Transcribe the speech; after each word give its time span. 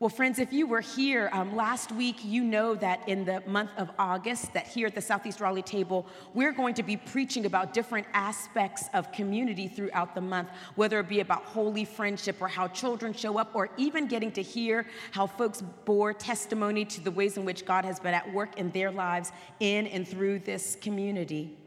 Well, 0.00 0.08
friends, 0.08 0.38
if 0.38 0.50
you 0.50 0.66
were 0.66 0.80
here 0.80 1.28
um, 1.30 1.54
last 1.54 1.92
week, 1.92 2.24
you 2.24 2.42
know 2.42 2.74
that 2.74 3.06
in 3.06 3.26
the 3.26 3.42
month 3.46 3.70
of 3.76 3.90
August, 3.98 4.50
that 4.54 4.66
here 4.66 4.86
at 4.86 4.94
the 4.94 5.02
Southeast 5.02 5.42
Raleigh 5.42 5.60
table, 5.60 6.06
we're 6.32 6.52
going 6.52 6.72
to 6.76 6.82
be 6.82 6.96
preaching 6.96 7.44
about 7.44 7.74
different 7.74 8.06
aspects 8.14 8.88
of 8.94 9.12
community 9.12 9.68
throughout 9.68 10.14
the 10.14 10.20
month, 10.22 10.48
whether 10.74 10.98
it 11.00 11.08
be 11.10 11.20
about 11.20 11.42
holy 11.42 11.84
friendship 11.84 12.40
or 12.40 12.48
how 12.48 12.66
children 12.68 13.12
show 13.12 13.38
up, 13.38 13.50
or 13.52 13.68
even 13.76 14.06
getting 14.06 14.32
to 14.32 14.42
hear 14.42 14.86
how 15.10 15.26
folks 15.26 15.60
bore 15.84 16.14
testimony 16.14 16.86
to 16.86 17.02
the 17.02 17.10
ways 17.10 17.36
in 17.36 17.44
which 17.44 17.66
God 17.66 17.84
has 17.84 18.00
been 18.00 18.14
at 18.14 18.32
work 18.32 18.58
in 18.58 18.70
their 18.70 18.90
lives 18.90 19.32
in 19.60 19.86
and 19.86 20.08
through 20.08 20.38
this 20.38 20.78
community. 20.80 21.58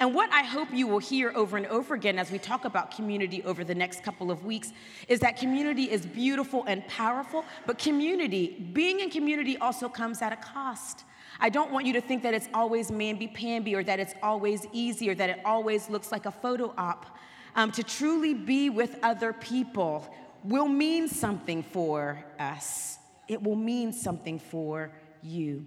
And 0.00 0.14
what 0.14 0.30
I 0.32 0.44
hope 0.44 0.68
you 0.72 0.86
will 0.86 1.00
hear 1.00 1.32
over 1.34 1.56
and 1.56 1.66
over 1.66 1.94
again 1.94 2.18
as 2.18 2.30
we 2.30 2.38
talk 2.38 2.64
about 2.64 2.94
community 2.94 3.42
over 3.42 3.64
the 3.64 3.74
next 3.74 4.04
couple 4.04 4.30
of 4.30 4.44
weeks 4.44 4.72
is 5.08 5.18
that 5.20 5.36
community 5.36 5.90
is 5.90 6.06
beautiful 6.06 6.64
and 6.68 6.86
powerful, 6.86 7.44
but 7.66 7.78
community, 7.78 8.70
being 8.72 9.00
in 9.00 9.10
community 9.10 9.56
also 9.58 9.88
comes 9.88 10.22
at 10.22 10.32
a 10.32 10.36
cost. 10.36 11.04
I 11.40 11.48
don't 11.48 11.72
want 11.72 11.84
you 11.84 11.92
to 11.94 12.00
think 12.00 12.22
that 12.22 12.32
it's 12.32 12.48
always 12.54 12.92
mamby-pamby 12.92 13.74
or 13.74 13.82
that 13.84 13.98
it's 13.98 14.14
always 14.22 14.66
easy 14.72 15.10
or 15.10 15.16
that 15.16 15.30
it 15.30 15.40
always 15.44 15.88
looks 15.88 16.12
like 16.12 16.26
a 16.26 16.32
photo 16.32 16.72
op. 16.78 17.06
Um, 17.56 17.72
to 17.72 17.82
truly 17.82 18.34
be 18.34 18.70
with 18.70 18.98
other 19.02 19.32
people 19.32 20.06
will 20.44 20.68
mean 20.68 21.08
something 21.08 21.64
for 21.64 22.24
us. 22.38 22.98
It 23.26 23.42
will 23.42 23.56
mean 23.56 23.92
something 23.92 24.38
for 24.38 24.92
you. 25.22 25.66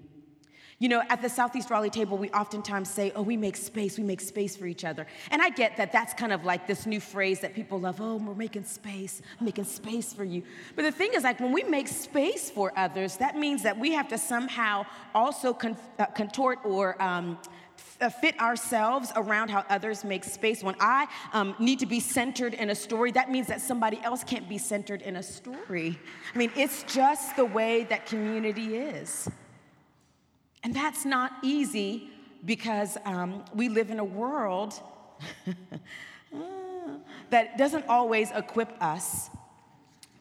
You 0.82 0.90
know, 0.90 1.04
at 1.10 1.22
the 1.22 1.30
Southeast 1.30 1.70
Raleigh 1.70 1.92
table, 1.92 2.18
we 2.18 2.32
oftentimes 2.32 2.90
say, 2.90 3.12
oh, 3.16 3.22
we 3.22 3.38
make 3.38 3.56
space, 3.56 4.00
we 4.00 4.04
make 4.04 4.20
space 4.20 4.56
for 4.56 4.66
each 4.66 4.84
other. 4.84 5.06
And 5.30 5.40
I 5.40 5.52
get 5.52 5.78
that 5.78 5.92
that's 5.92 6.12
kind 6.16 6.34
of 6.34 6.44
like 6.44 6.66
this 6.66 6.88
new 6.88 7.00
phrase 7.00 7.40
that 7.42 7.54
people 7.54 7.80
love, 7.80 8.02
oh, 8.02 8.16
we're 8.16 8.34
making 8.34 8.64
space, 8.64 9.22
making 9.40 9.66
space 9.66 10.12
for 10.12 10.24
you. 10.24 10.42
But 10.76 10.82
the 10.82 10.92
thing 10.92 11.12
is, 11.14 11.24
like, 11.24 11.40
when 11.40 11.52
we 11.52 11.62
make 11.62 11.88
space 11.88 12.50
for 12.50 12.74
others, 12.76 13.18
that 13.18 13.38
means 13.38 13.62
that 13.62 13.78
we 13.78 13.94
have 13.94 14.08
to 14.08 14.18
somehow 14.18 14.88
also 15.14 15.54
con- 15.54 15.78
uh, 16.00 16.08
contort 16.08 16.58
or 16.64 17.00
um, 17.00 17.38
uh, 18.02 18.10
fit 18.10 18.40
ourselves 18.40 19.12
around 19.16 19.52
how 19.52 19.64
others 19.70 20.04
make 20.04 20.24
space. 20.24 20.64
When 20.64 20.76
I 20.80 21.06
um, 21.32 21.54
need 21.60 21.78
to 21.82 21.86
be 21.86 22.00
centered 22.00 22.56
in 22.56 22.72
a 22.72 22.76
story, 22.76 23.12
that 23.12 23.30
means 23.30 23.46
that 23.50 23.62
somebody 23.62 24.00
else 24.02 24.24
can't 24.24 24.50
be 24.50 24.58
centered 24.58 25.04
in 25.04 25.18
a 25.18 25.22
story. 25.22 26.00
I 26.34 26.38
mean, 26.40 26.52
it's 26.56 26.82
just 26.92 27.36
the 27.36 27.46
way 27.46 27.84
that 27.84 28.08
community 28.08 28.78
is. 28.78 29.30
And 30.64 30.74
that's 30.74 31.06
not 31.06 31.34
easy 31.42 32.10
because 32.46 32.98
um, 33.06 33.44
we 33.54 33.70
live 33.70 33.90
in 33.90 34.00
a 34.00 34.04
world 34.04 34.80
that 37.30 37.58
doesn't 37.58 37.86
always 37.88 38.32
equip 38.32 38.82
us 38.82 39.30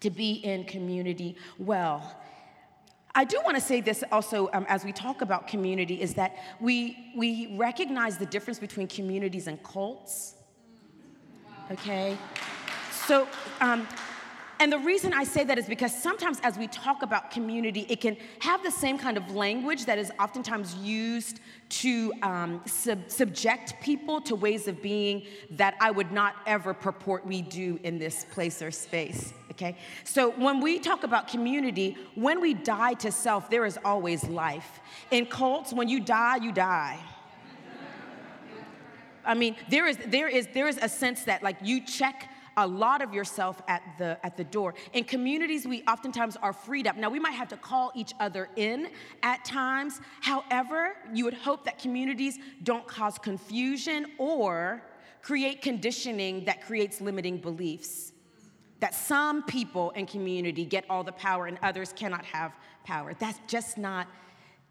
to 0.00 0.10
be 0.10 0.32
in 0.32 0.64
community 0.64 1.36
well. 1.58 2.16
I 3.14 3.24
do 3.24 3.40
want 3.44 3.56
to 3.56 3.60
say 3.62 3.80
this 3.80 4.04
also 4.12 4.48
um, 4.52 4.64
as 4.68 4.84
we 4.84 4.92
talk 4.92 5.20
about 5.20 5.48
community 5.48 6.00
is 6.00 6.14
that 6.14 6.36
we, 6.60 7.12
we 7.16 7.56
recognize 7.56 8.18
the 8.18 8.26
difference 8.26 8.58
between 8.58 8.86
communities 8.86 9.46
and 9.46 9.62
cults. 9.62 10.34
Okay? 11.70 12.16
So, 13.06 13.26
um, 13.60 13.86
and 14.60 14.70
the 14.70 14.78
reason 14.78 15.14
I 15.14 15.24
say 15.24 15.42
that 15.44 15.58
is 15.58 15.66
because 15.66 15.92
sometimes 15.92 16.38
as 16.42 16.58
we 16.58 16.66
talk 16.68 17.02
about 17.02 17.30
community, 17.30 17.86
it 17.88 18.02
can 18.02 18.16
have 18.40 18.62
the 18.62 18.70
same 18.70 18.98
kind 18.98 19.16
of 19.16 19.34
language 19.34 19.86
that 19.86 19.98
is 19.98 20.12
oftentimes 20.20 20.74
used 20.76 21.40
to 21.70 22.12
um, 22.22 22.60
sub- 22.66 23.10
subject 23.10 23.74
people 23.80 24.20
to 24.20 24.36
ways 24.36 24.68
of 24.68 24.82
being 24.82 25.22
that 25.52 25.76
I 25.80 25.90
would 25.90 26.12
not 26.12 26.36
ever 26.46 26.74
purport 26.74 27.26
we 27.26 27.40
do 27.40 27.80
in 27.84 27.98
this 27.98 28.26
place 28.30 28.60
or 28.60 28.70
space. 28.70 29.32
Okay? 29.52 29.76
So 30.04 30.30
when 30.32 30.60
we 30.60 30.78
talk 30.78 31.04
about 31.04 31.28
community, 31.28 31.96
when 32.14 32.40
we 32.40 32.52
die 32.54 32.94
to 32.94 33.10
self, 33.10 33.48
there 33.48 33.64
is 33.64 33.78
always 33.82 34.24
life. 34.24 34.80
In 35.10 35.24
cults, 35.24 35.72
when 35.72 35.88
you 35.88 36.00
die, 36.00 36.36
you 36.36 36.52
die. 36.52 36.98
I 39.24 39.34
mean, 39.34 39.56
there 39.70 39.86
is, 39.86 39.98
there 40.06 40.28
is, 40.28 40.48
there 40.54 40.66
is 40.66 40.78
a 40.80 40.88
sense 40.88 41.24
that 41.24 41.42
like 41.42 41.56
you 41.62 41.84
check 41.84 42.29
a 42.56 42.66
lot 42.66 43.02
of 43.02 43.14
yourself 43.14 43.62
at 43.68 43.82
the 43.98 44.18
at 44.24 44.36
the 44.36 44.44
door. 44.44 44.74
In 44.92 45.04
communities, 45.04 45.66
we 45.66 45.82
oftentimes 45.82 46.36
are 46.36 46.52
freed 46.52 46.86
up. 46.86 46.96
Now, 46.96 47.10
we 47.10 47.18
might 47.18 47.32
have 47.32 47.48
to 47.48 47.56
call 47.56 47.92
each 47.94 48.12
other 48.20 48.48
in 48.56 48.88
at 49.22 49.44
times. 49.44 50.00
However, 50.20 50.96
you 51.12 51.24
would 51.24 51.34
hope 51.34 51.64
that 51.64 51.78
communities 51.78 52.38
don't 52.62 52.86
cause 52.86 53.18
confusion 53.18 54.06
or 54.18 54.82
create 55.22 55.62
conditioning 55.62 56.44
that 56.44 56.62
creates 56.62 57.00
limiting 57.00 57.38
beliefs. 57.38 58.12
That 58.80 58.94
some 58.94 59.42
people 59.42 59.90
in 59.90 60.06
community 60.06 60.64
get 60.64 60.84
all 60.88 61.04
the 61.04 61.12
power 61.12 61.46
and 61.46 61.58
others 61.62 61.92
cannot 61.92 62.24
have 62.24 62.52
power. 62.84 63.14
That's 63.18 63.38
just 63.46 63.76
not 63.76 64.08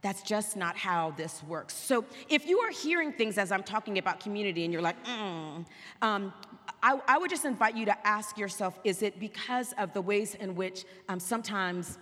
that's 0.02 0.22
just 0.22 0.56
not 0.56 0.78
how 0.78 1.12
this 1.18 1.44
works. 1.44 1.74
So, 1.74 2.06
if 2.30 2.48
you 2.48 2.60
are 2.60 2.72
hearing 2.72 3.12
things 3.12 3.38
as 3.38 3.52
I'm 3.52 3.64
talking 3.64 3.98
about 3.98 4.22
community 4.22 4.64
and 4.64 4.72
you're 4.72 4.82
like, 4.82 5.04
mm, 5.06 5.66
um, 6.02 6.34
I, 6.82 7.00
I, 7.08 7.18
would 7.18 7.30
just 7.30 7.46
invite 7.46 7.76
you 7.76 7.86
to 7.86 8.08
ask 8.08 8.38
yourself 8.38 8.80
is 8.84 9.02
it 9.02 9.20
because 9.20 9.74
of 9.78 9.94
the 9.94 10.02
ways 10.02 10.36
in 10.36 10.56
which 10.56 10.86
um, 11.10 11.20
sometimes 11.20 11.98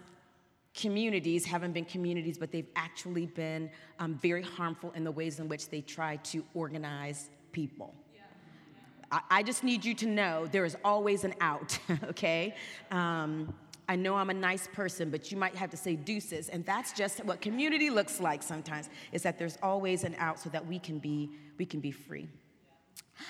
communities 0.74 1.46
haven't 1.46 1.72
been 1.72 1.86
communities, 1.86 2.38
but 2.38 2.52
they've 2.52 2.70
actually 2.76 3.26
been 3.26 3.70
um, 4.00 4.16
very 4.16 4.44
harmful 4.44 4.92
in 4.96 5.04
the 5.04 5.12
ways 5.12 5.40
in 5.40 5.48
which 5.48 5.70
they 5.70 5.82
try 5.82 6.18
to 6.18 6.44
organize 6.54 7.30
people? 7.52 7.96
I, 9.12 9.22
I, 9.30 9.44
just 9.44 9.64
need 9.64 9.84
you 9.86 9.94
to 9.96 10.06
know 10.06 10.48
there 10.52 10.66
is 10.66 10.78
always 10.84 11.24
an 11.24 11.34
out, 11.42 11.78
okay? 12.04 12.56
Um, 12.92 13.54
I 13.90 13.96
know 13.96 14.16
I'm 14.16 14.30
a 14.30 14.34
nice 14.34 14.68
person, 14.68 15.09
but 15.09 15.32
you 15.32 15.38
might 15.38 15.56
have 15.56 15.70
to 15.70 15.78
say 15.78 15.96
deuces. 15.96 16.50
And 16.50 16.66
that's 16.66 16.92
just 16.92 17.24
what 17.24 17.40
community 17.40 17.90
looks 17.90 18.20
like 18.20 18.44
sometimes, 18.44 18.90
is 19.14 19.24
that 19.24 19.40
there's 19.40 19.58
always 19.64 20.04
an 20.04 20.16
out 20.20 20.40
so 20.40 20.50
that 20.50 20.66
we 20.66 20.78
can 20.78 21.00
be, 21.00 21.30
we 21.58 21.66
can 21.66 21.80
be 21.80 21.92
free. 21.92 22.28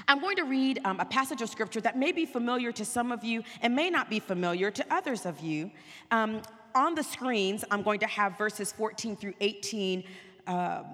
I'm 0.07 0.19
going 0.19 0.35
to 0.37 0.43
read 0.43 0.79
um, 0.85 0.99
a 0.99 1.05
passage 1.05 1.41
of 1.41 1.49
scripture 1.49 1.81
that 1.81 1.97
may 1.97 2.11
be 2.11 2.25
familiar 2.25 2.71
to 2.73 2.85
some 2.85 3.11
of 3.11 3.23
you 3.23 3.43
and 3.61 3.75
may 3.75 3.89
not 3.89 4.09
be 4.09 4.19
familiar 4.19 4.71
to 4.71 4.85
others 4.93 5.25
of 5.25 5.39
you. 5.39 5.71
Um, 6.11 6.41
on 6.75 6.95
the 6.95 7.03
screens, 7.03 7.63
I'm 7.71 7.81
going 7.81 7.99
to 7.99 8.07
have 8.07 8.37
verses 8.37 8.71
14 8.71 9.15
through 9.15 9.33
18 9.41 10.03
um, 10.47 10.85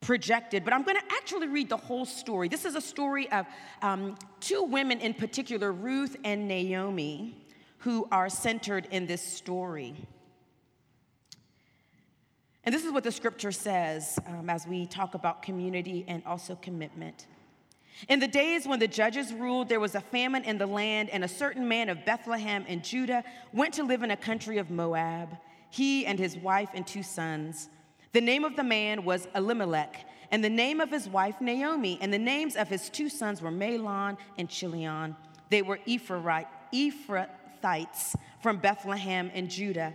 projected, 0.00 0.64
but 0.64 0.72
I'm 0.72 0.82
going 0.82 0.96
to 0.96 1.12
actually 1.12 1.48
read 1.48 1.68
the 1.68 1.76
whole 1.76 2.04
story. 2.04 2.48
This 2.48 2.64
is 2.64 2.74
a 2.74 2.80
story 2.80 3.30
of 3.32 3.46
um, 3.82 4.16
two 4.40 4.62
women 4.62 5.00
in 5.00 5.14
particular, 5.14 5.72
Ruth 5.72 6.16
and 6.24 6.46
Naomi 6.46 7.44
who 7.78 8.08
are 8.10 8.28
centered 8.28 8.88
in 8.90 9.06
this 9.06 9.22
story. 9.22 9.94
And 12.68 12.74
this 12.74 12.84
is 12.84 12.92
what 12.92 13.02
the 13.02 13.10
scripture 13.10 13.50
says 13.50 14.18
um, 14.26 14.50
as 14.50 14.66
we 14.66 14.84
talk 14.84 15.14
about 15.14 15.40
community 15.40 16.04
and 16.06 16.22
also 16.26 16.54
commitment. 16.54 17.26
In 18.10 18.20
the 18.20 18.28
days 18.28 18.66
when 18.66 18.78
the 18.78 18.86
judges 18.86 19.32
ruled, 19.32 19.70
there 19.70 19.80
was 19.80 19.94
a 19.94 20.02
famine 20.02 20.44
in 20.44 20.58
the 20.58 20.66
land, 20.66 21.08
and 21.08 21.24
a 21.24 21.28
certain 21.28 21.66
man 21.66 21.88
of 21.88 22.04
Bethlehem 22.04 22.66
in 22.66 22.82
Judah 22.82 23.24
went 23.54 23.72
to 23.72 23.84
live 23.84 24.02
in 24.02 24.10
a 24.10 24.18
country 24.18 24.58
of 24.58 24.68
Moab, 24.68 25.38
he 25.70 26.04
and 26.04 26.18
his 26.18 26.36
wife 26.36 26.68
and 26.74 26.86
two 26.86 27.02
sons. 27.02 27.70
The 28.12 28.20
name 28.20 28.44
of 28.44 28.54
the 28.54 28.64
man 28.64 29.02
was 29.02 29.28
Elimelech, 29.34 30.04
and 30.30 30.44
the 30.44 30.50
name 30.50 30.82
of 30.82 30.90
his 30.90 31.08
wife 31.08 31.40
Naomi, 31.40 31.96
and 32.02 32.12
the 32.12 32.18
names 32.18 32.54
of 32.54 32.68
his 32.68 32.90
two 32.90 33.08
sons 33.08 33.40
were 33.40 33.50
Mahlon 33.50 34.18
and 34.36 34.46
Chilion. 34.46 35.16
They 35.48 35.62
were 35.62 35.80
Ephraite, 35.86 36.48
Ephrathites 36.74 38.14
from 38.42 38.58
Bethlehem 38.58 39.30
in 39.30 39.48
Judah. 39.48 39.94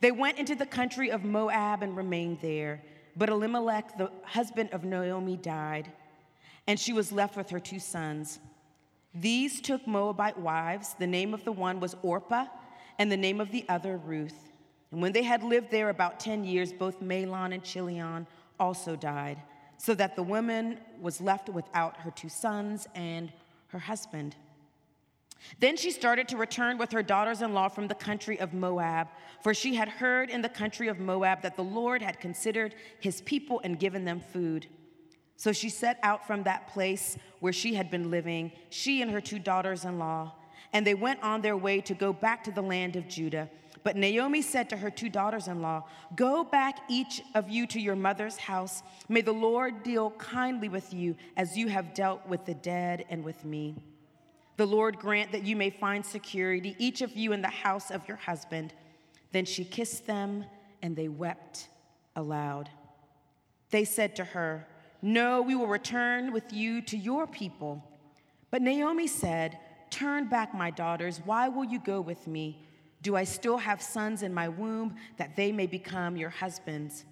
They 0.00 0.12
went 0.12 0.38
into 0.38 0.54
the 0.54 0.66
country 0.66 1.10
of 1.10 1.24
Moab 1.24 1.82
and 1.82 1.96
remained 1.96 2.38
there. 2.40 2.82
But 3.16 3.28
Elimelech, 3.28 3.98
the 3.98 4.10
husband 4.22 4.70
of 4.72 4.84
Naomi, 4.84 5.36
died, 5.36 5.90
and 6.66 6.78
she 6.78 6.92
was 6.92 7.10
left 7.10 7.36
with 7.36 7.50
her 7.50 7.60
two 7.60 7.80
sons. 7.80 8.38
These 9.14 9.60
took 9.60 9.86
Moabite 9.86 10.38
wives. 10.38 10.94
The 10.98 11.06
name 11.06 11.34
of 11.34 11.44
the 11.44 11.52
one 11.52 11.80
was 11.80 11.96
Orpah, 12.02 12.46
and 12.98 13.10
the 13.10 13.16
name 13.16 13.40
of 13.40 13.50
the 13.50 13.64
other 13.68 13.96
Ruth. 13.96 14.50
And 14.92 15.02
when 15.02 15.12
they 15.12 15.22
had 15.22 15.42
lived 15.42 15.70
there 15.70 15.88
about 15.88 16.20
10 16.20 16.44
years, 16.44 16.72
both 16.72 17.00
Mahlon 17.00 17.52
and 17.52 17.62
Chilion 17.62 18.26
also 18.58 18.96
died, 18.96 19.42
so 19.78 19.94
that 19.94 20.16
the 20.16 20.22
woman 20.22 20.78
was 21.00 21.20
left 21.20 21.48
without 21.48 21.96
her 21.98 22.10
two 22.10 22.28
sons 22.28 22.86
and 22.94 23.32
her 23.68 23.78
husband. 23.78 24.36
Then 25.58 25.76
she 25.76 25.90
started 25.90 26.28
to 26.28 26.36
return 26.36 26.78
with 26.78 26.92
her 26.92 27.02
daughters 27.02 27.42
in 27.42 27.52
law 27.52 27.68
from 27.68 27.88
the 27.88 27.94
country 27.94 28.38
of 28.38 28.54
Moab, 28.54 29.08
for 29.42 29.52
she 29.52 29.74
had 29.74 29.88
heard 29.88 30.30
in 30.30 30.42
the 30.42 30.48
country 30.48 30.88
of 30.88 30.98
Moab 30.98 31.42
that 31.42 31.56
the 31.56 31.64
Lord 31.64 32.02
had 32.02 32.20
considered 32.20 32.74
his 33.00 33.20
people 33.22 33.60
and 33.64 33.78
given 33.78 34.04
them 34.04 34.20
food. 34.20 34.66
So 35.36 35.52
she 35.52 35.70
set 35.70 35.98
out 36.02 36.26
from 36.26 36.42
that 36.42 36.68
place 36.68 37.16
where 37.40 37.52
she 37.52 37.74
had 37.74 37.90
been 37.90 38.10
living, 38.10 38.52
she 38.68 39.02
and 39.02 39.10
her 39.10 39.20
two 39.20 39.38
daughters 39.38 39.84
in 39.84 39.98
law, 39.98 40.34
and 40.72 40.86
they 40.86 40.94
went 40.94 41.22
on 41.22 41.40
their 41.40 41.56
way 41.56 41.80
to 41.80 41.94
go 41.94 42.12
back 42.12 42.44
to 42.44 42.52
the 42.52 42.62
land 42.62 42.94
of 42.94 43.08
Judah. 43.08 43.48
But 43.82 43.96
Naomi 43.96 44.42
said 44.42 44.68
to 44.70 44.76
her 44.76 44.90
two 44.90 45.08
daughters 45.08 45.48
in 45.48 45.62
law, 45.62 45.84
Go 46.14 46.44
back, 46.44 46.80
each 46.88 47.22
of 47.34 47.48
you, 47.48 47.66
to 47.68 47.80
your 47.80 47.96
mother's 47.96 48.36
house. 48.36 48.82
May 49.08 49.22
the 49.22 49.32
Lord 49.32 49.82
deal 49.82 50.10
kindly 50.12 50.68
with 50.68 50.92
you 50.92 51.16
as 51.36 51.56
you 51.56 51.68
have 51.68 51.94
dealt 51.94 52.26
with 52.26 52.44
the 52.44 52.54
dead 52.54 53.06
and 53.08 53.24
with 53.24 53.44
me. 53.44 53.76
The 54.60 54.66
Lord 54.66 54.98
grant 54.98 55.32
that 55.32 55.46
you 55.46 55.56
may 55.56 55.70
find 55.70 56.04
security, 56.04 56.76
each 56.78 57.00
of 57.00 57.16
you 57.16 57.32
in 57.32 57.40
the 57.40 57.48
house 57.48 57.90
of 57.90 58.06
your 58.06 58.18
husband. 58.18 58.74
Then 59.32 59.46
she 59.46 59.64
kissed 59.64 60.06
them, 60.06 60.44
and 60.82 60.94
they 60.94 61.08
wept 61.08 61.70
aloud. 62.14 62.68
They 63.70 63.86
said 63.86 64.14
to 64.16 64.24
her, 64.24 64.68
No, 65.00 65.40
we 65.40 65.54
will 65.54 65.66
return 65.66 66.30
with 66.30 66.52
you 66.52 66.82
to 66.82 66.98
your 66.98 67.26
people. 67.26 67.82
But 68.50 68.60
Naomi 68.60 69.06
said, 69.06 69.58
Turn 69.88 70.28
back, 70.28 70.52
my 70.52 70.70
daughters. 70.70 71.22
Why 71.24 71.48
will 71.48 71.64
you 71.64 71.78
go 71.78 72.02
with 72.02 72.26
me? 72.26 72.62
Do 73.00 73.16
I 73.16 73.24
still 73.24 73.56
have 73.56 73.80
sons 73.80 74.22
in 74.22 74.34
my 74.34 74.50
womb 74.50 74.96
that 75.16 75.36
they 75.36 75.52
may 75.52 75.68
become 75.68 76.18
your 76.18 76.28
husbands? 76.28 77.06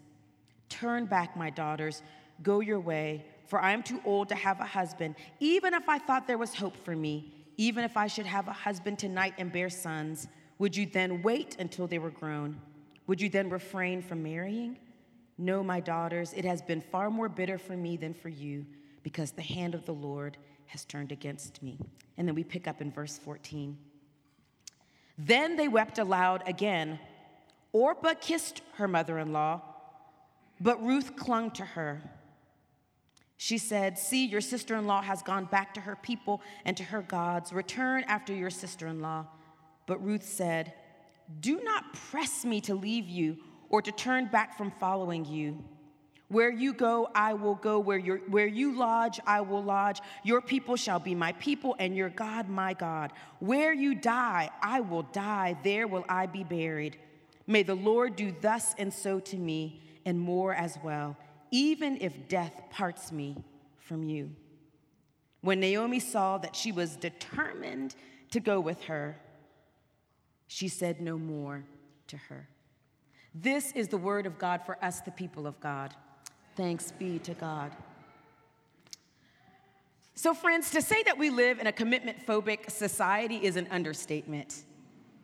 Turn 0.68 1.06
back, 1.06 1.34
my 1.34 1.48
daughters. 1.48 2.02
Go 2.42 2.60
your 2.60 2.78
way, 2.78 3.24
for 3.46 3.58
I 3.58 3.72
am 3.72 3.82
too 3.82 4.02
old 4.04 4.28
to 4.28 4.34
have 4.34 4.60
a 4.60 4.66
husband. 4.66 5.14
Even 5.40 5.72
if 5.72 5.88
I 5.88 5.98
thought 5.98 6.26
there 6.26 6.36
was 6.36 6.54
hope 6.54 6.76
for 6.76 6.94
me, 6.94 7.32
even 7.58 7.84
if 7.84 7.96
I 7.96 8.06
should 8.06 8.24
have 8.24 8.48
a 8.48 8.52
husband 8.52 8.98
tonight 8.98 9.34
and 9.36 9.52
bear 9.52 9.68
sons, 9.68 10.28
would 10.58 10.76
you 10.76 10.86
then 10.86 11.22
wait 11.22 11.56
until 11.58 11.86
they 11.86 11.98
were 11.98 12.10
grown? 12.10 12.58
Would 13.08 13.20
you 13.20 13.28
then 13.28 13.50
refrain 13.50 14.00
from 14.00 14.22
marrying? 14.22 14.78
No, 15.36 15.62
my 15.62 15.80
daughters, 15.80 16.32
it 16.32 16.44
has 16.44 16.62
been 16.62 16.80
far 16.80 17.10
more 17.10 17.28
bitter 17.28 17.58
for 17.58 17.76
me 17.76 17.96
than 17.96 18.14
for 18.14 18.28
you, 18.28 18.64
because 19.02 19.32
the 19.32 19.42
hand 19.42 19.74
of 19.74 19.84
the 19.84 19.94
Lord 19.94 20.38
has 20.66 20.84
turned 20.84 21.12
against 21.12 21.62
me. 21.62 21.78
And 22.16 22.26
then 22.26 22.34
we 22.34 22.44
pick 22.44 22.68
up 22.68 22.80
in 22.80 22.92
verse 22.92 23.18
14. 23.18 23.76
Then 25.16 25.56
they 25.56 25.66
wept 25.66 25.98
aloud 25.98 26.44
again. 26.46 27.00
Orpah 27.72 28.14
kissed 28.20 28.62
her 28.74 28.86
mother 28.86 29.18
in 29.18 29.32
law, 29.32 29.62
but 30.60 30.82
Ruth 30.82 31.16
clung 31.16 31.50
to 31.52 31.64
her. 31.64 32.02
She 33.38 33.56
said, 33.56 33.96
See, 33.96 34.26
your 34.26 34.40
sister 34.40 34.76
in 34.76 34.86
law 34.86 35.00
has 35.00 35.22
gone 35.22 35.44
back 35.46 35.72
to 35.74 35.80
her 35.80 35.96
people 35.96 36.42
and 36.64 36.76
to 36.76 36.82
her 36.82 37.02
gods. 37.02 37.52
Return 37.52 38.04
after 38.08 38.34
your 38.34 38.50
sister 38.50 38.88
in 38.88 39.00
law. 39.00 39.26
But 39.86 40.04
Ruth 40.04 40.24
said, 40.24 40.74
Do 41.40 41.62
not 41.62 41.94
press 41.94 42.44
me 42.44 42.60
to 42.62 42.74
leave 42.74 43.08
you 43.08 43.38
or 43.70 43.80
to 43.80 43.92
turn 43.92 44.26
back 44.26 44.58
from 44.58 44.72
following 44.72 45.24
you. 45.24 45.64
Where 46.26 46.50
you 46.50 46.74
go, 46.74 47.08
I 47.14 47.34
will 47.34 47.54
go. 47.54 47.78
Where, 47.78 47.96
you 47.96 48.20
where 48.26 48.46
you 48.46 48.76
lodge, 48.76 49.20
I 49.24 49.40
will 49.40 49.62
lodge. 49.62 50.00
Your 50.24 50.42
people 50.42 50.74
shall 50.74 50.98
be 50.98 51.14
my 51.14 51.32
people, 51.32 51.74
and 51.78 51.96
your 51.96 52.10
God, 52.10 52.48
my 52.48 52.74
God. 52.74 53.12
Where 53.38 53.72
you 53.72 53.94
die, 53.94 54.50
I 54.60 54.80
will 54.80 55.04
die. 55.04 55.56
There 55.62 55.86
will 55.86 56.04
I 56.06 56.26
be 56.26 56.44
buried. 56.44 56.98
May 57.46 57.62
the 57.62 57.76
Lord 57.76 58.14
do 58.14 58.34
thus 58.42 58.74
and 58.76 58.92
so 58.92 59.20
to 59.20 59.36
me, 59.38 59.80
and 60.04 60.20
more 60.20 60.52
as 60.52 60.78
well, 60.82 61.16
even 61.50 61.98
if 62.00 62.28
death 62.28 62.62
parts 62.70 63.12
me 63.12 63.36
from 63.78 64.02
you. 64.04 64.30
When 65.40 65.60
Naomi 65.60 66.00
saw 66.00 66.38
that 66.38 66.56
she 66.56 66.72
was 66.72 66.96
determined 66.96 67.94
to 68.30 68.40
go 68.40 68.60
with 68.60 68.82
her, 68.84 69.16
she 70.46 70.68
said 70.68 71.00
no 71.00 71.18
more 71.18 71.64
to 72.08 72.16
her. 72.16 72.48
This 73.34 73.72
is 73.72 73.88
the 73.88 73.98
word 73.98 74.26
of 74.26 74.38
God 74.38 74.62
for 74.64 74.82
us, 74.84 75.00
the 75.00 75.10
people 75.10 75.46
of 75.46 75.58
God. 75.60 75.94
Thanks 76.56 76.92
be 76.92 77.18
to 77.20 77.34
God. 77.34 77.72
So, 80.14 80.34
friends, 80.34 80.72
to 80.72 80.82
say 80.82 81.04
that 81.04 81.16
we 81.16 81.30
live 81.30 81.60
in 81.60 81.68
a 81.68 81.72
commitment 81.72 82.26
phobic 82.26 82.70
society 82.70 83.36
is 83.36 83.54
an 83.54 83.68
understatement. 83.70 84.64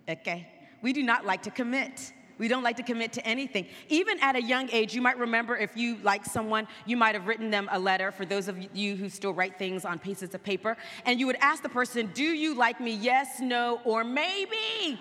Okay? 0.09 0.47
We 0.83 0.93
do 0.93 1.03
not 1.03 1.27
like 1.27 1.43
to 1.43 1.51
commit. 1.51 2.13
We 2.39 2.49
don't 2.49 2.63
like 2.63 2.77
to 2.77 2.83
commit 2.83 3.13
to 3.15 3.27
anything. 3.27 3.67
Even 3.89 4.19
at 4.21 4.37
a 4.37 4.43
young 4.43 4.69
age, 4.71 4.95
you 4.95 5.01
might 5.01 5.19
remember 5.19 5.57
if 5.57 5.77
you 5.77 5.99
like 6.03 6.25
someone, 6.25 6.67
you 6.87 6.97
might 6.97 7.15
have 7.15 7.27
written 7.27 7.51
them 7.51 7.69
a 7.71 7.79
letter, 7.79 8.11
for 8.11 8.25
those 8.25 8.49
of 8.49 8.57
you 8.75 8.97
who 8.97 9.09
still 9.09 9.33
write 9.33 9.59
things 9.59 9.85
on 9.85 9.99
pieces 9.99 10.35
of 10.35 10.43
paper, 10.43 10.77
and 11.07 11.21
you 11.21 11.27
would 11.27 11.37
ask 11.41 11.63
the 11.63 11.69
person, 11.69 12.11
Do 12.15 12.25
you 12.25 12.55
like 12.55 12.81
me? 12.81 12.93
Yes, 12.93 13.41
no, 13.41 13.81
or 13.85 14.05
maybe. 14.05 14.99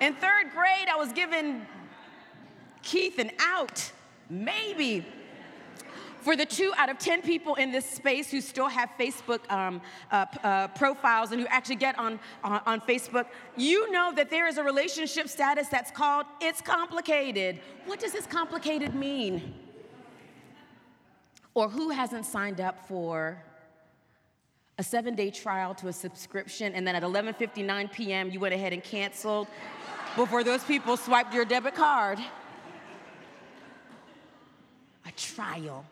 In 0.00 0.14
third 0.14 0.52
grade, 0.52 0.88
I 0.90 0.96
was 0.96 1.12
given 1.12 1.66
Keith 2.82 3.18
an 3.18 3.30
out. 3.40 3.92
Maybe. 4.28 5.06
For 6.22 6.36
the 6.36 6.46
two 6.46 6.72
out 6.76 6.88
of 6.88 6.98
10 6.98 7.22
people 7.22 7.56
in 7.56 7.72
this 7.72 7.84
space 7.84 8.30
who 8.30 8.40
still 8.40 8.68
have 8.68 8.90
Facebook 8.96 9.40
um, 9.50 9.80
uh, 10.12 10.24
uh, 10.44 10.68
profiles 10.68 11.32
and 11.32 11.40
who 11.40 11.48
actually 11.48 11.76
get 11.76 11.98
on, 11.98 12.20
on, 12.44 12.60
on 12.64 12.80
Facebook, 12.80 13.26
you 13.56 13.90
know 13.90 14.12
that 14.14 14.30
there 14.30 14.46
is 14.46 14.56
a 14.56 14.62
relationship 14.62 15.28
status 15.28 15.66
that's 15.66 15.90
called 15.90 16.26
it's 16.40 16.60
complicated. 16.60 17.58
What 17.86 17.98
does 17.98 18.12
this 18.12 18.24
complicated 18.24 18.94
mean? 18.94 19.52
Or 21.54 21.68
who 21.68 21.90
hasn't 21.90 22.24
signed 22.24 22.60
up 22.60 22.86
for 22.86 23.42
a 24.78 24.84
seven 24.84 25.16
day 25.16 25.32
trial 25.32 25.74
to 25.74 25.88
a 25.88 25.92
subscription 25.92 26.72
and 26.74 26.86
then 26.86 26.94
at 26.94 27.02
11.59 27.02 27.92
p.m. 27.92 28.30
you 28.30 28.38
went 28.38 28.54
ahead 28.54 28.72
and 28.72 28.84
canceled 28.84 29.48
before 30.14 30.44
those 30.44 30.62
people 30.62 30.96
swiped 30.96 31.34
your 31.34 31.44
debit 31.44 31.74
card? 31.74 32.20
A 35.04 35.10
trial. 35.16 35.84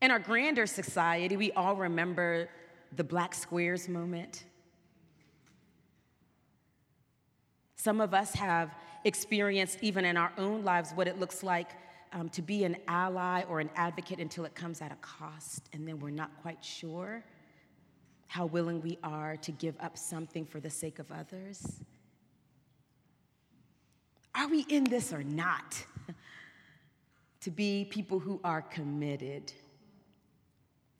In 0.00 0.10
our 0.10 0.18
grander 0.18 0.66
society, 0.66 1.36
we 1.36 1.52
all 1.52 1.76
remember 1.76 2.48
the 2.96 3.04
black 3.04 3.34
squares 3.34 3.88
moment. 3.88 4.44
Some 7.76 8.00
of 8.00 8.14
us 8.14 8.34
have 8.34 8.74
experienced, 9.04 9.78
even 9.82 10.04
in 10.04 10.16
our 10.16 10.32
own 10.38 10.64
lives, 10.64 10.92
what 10.92 11.06
it 11.06 11.20
looks 11.20 11.42
like 11.42 11.70
um, 12.12 12.28
to 12.30 12.42
be 12.42 12.64
an 12.64 12.76
ally 12.88 13.42
or 13.48 13.60
an 13.60 13.70
advocate 13.76 14.18
until 14.18 14.44
it 14.44 14.54
comes 14.54 14.80
at 14.80 14.90
a 14.90 14.96
cost, 14.96 15.68
and 15.72 15.86
then 15.86 15.98
we're 15.98 16.10
not 16.10 16.30
quite 16.42 16.64
sure 16.64 17.22
how 18.26 18.46
willing 18.46 18.80
we 18.80 18.96
are 19.02 19.36
to 19.38 19.52
give 19.52 19.74
up 19.80 19.98
something 19.98 20.46
for 20.46 20.60
the 20.60 20.70
sake 20.70 20.98
of 20.98 21.10
others. 21.10 21.80
Are 24.34 24.48
we 24.48 24.64
in 24.68 24.84
this 24.84 25.12
or 25.12 25.22
not? 25.22 25.84
to 27.40 27.50
be 27.50 27.86
people 27.90 28.18
who 28.18 28.40
are 28.44 28.62
committed 28.62 29.52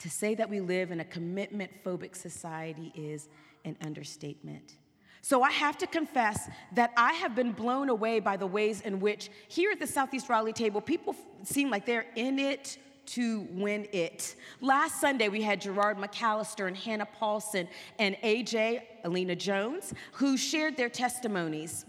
to 0.00 0.10
say 0.10 0.34
that 0.34 0.48
we 0.48 0.60
live 0.60 0.90
in 0.90 1.00
a 1.00 1.04
commitment 1.04 1.70
phobic 1.84 2.16
society 2.16 2.92
is 2.94 3.28
an 3.64 3.76
understatement. 3.84 4.76
So 5.22 5.42
I 5.42 5.50
have 5.50 5.76
to 5.78 5.86
confess 5.86 6.48
that 6.72 6.92
I 6.96 7.12
have 7.12 7.34
been 7.34 7.52
blown 7.52 7.90
away 7.90 8.20
by 8.20 8.36
the 8.36 8.46
ways 8.46 8.80
in 8.80 9.00
which 9.00 9.30
here 9.48 9.70
at 9.70 9.78
the 9.78 9.86
Southeast 9.86 10.28
Raleigh 10.30 10.54
table, 10.54 10.80
people 10.80 11.14
seem 11.44 11.70
like 11.70 11.84
they're 11.84 12.06
in 12.16 12.38
it 12.38 12.78
to 13.06 13.46
win 13.50 13.86
it. 13.92 14.36
Last 14.60 15.00
Sunday, 15.00 15.28
we 15.28 15.42
had 15.42 15.60
Gerard 15.60 15.98
McAllister 15.98 16.68
and 16.68 16.76
Hannah 16.76 17.08
Paulson 17.18 17.68
and 17.98 18.14
AJ, 18.22 18.82
Alina 19.04 19.34
Jones, 19.34 19.92
who 20.12 20.36
shared 20.36 20.76
their 20.76 20.88
testimonies. 20.88 21.84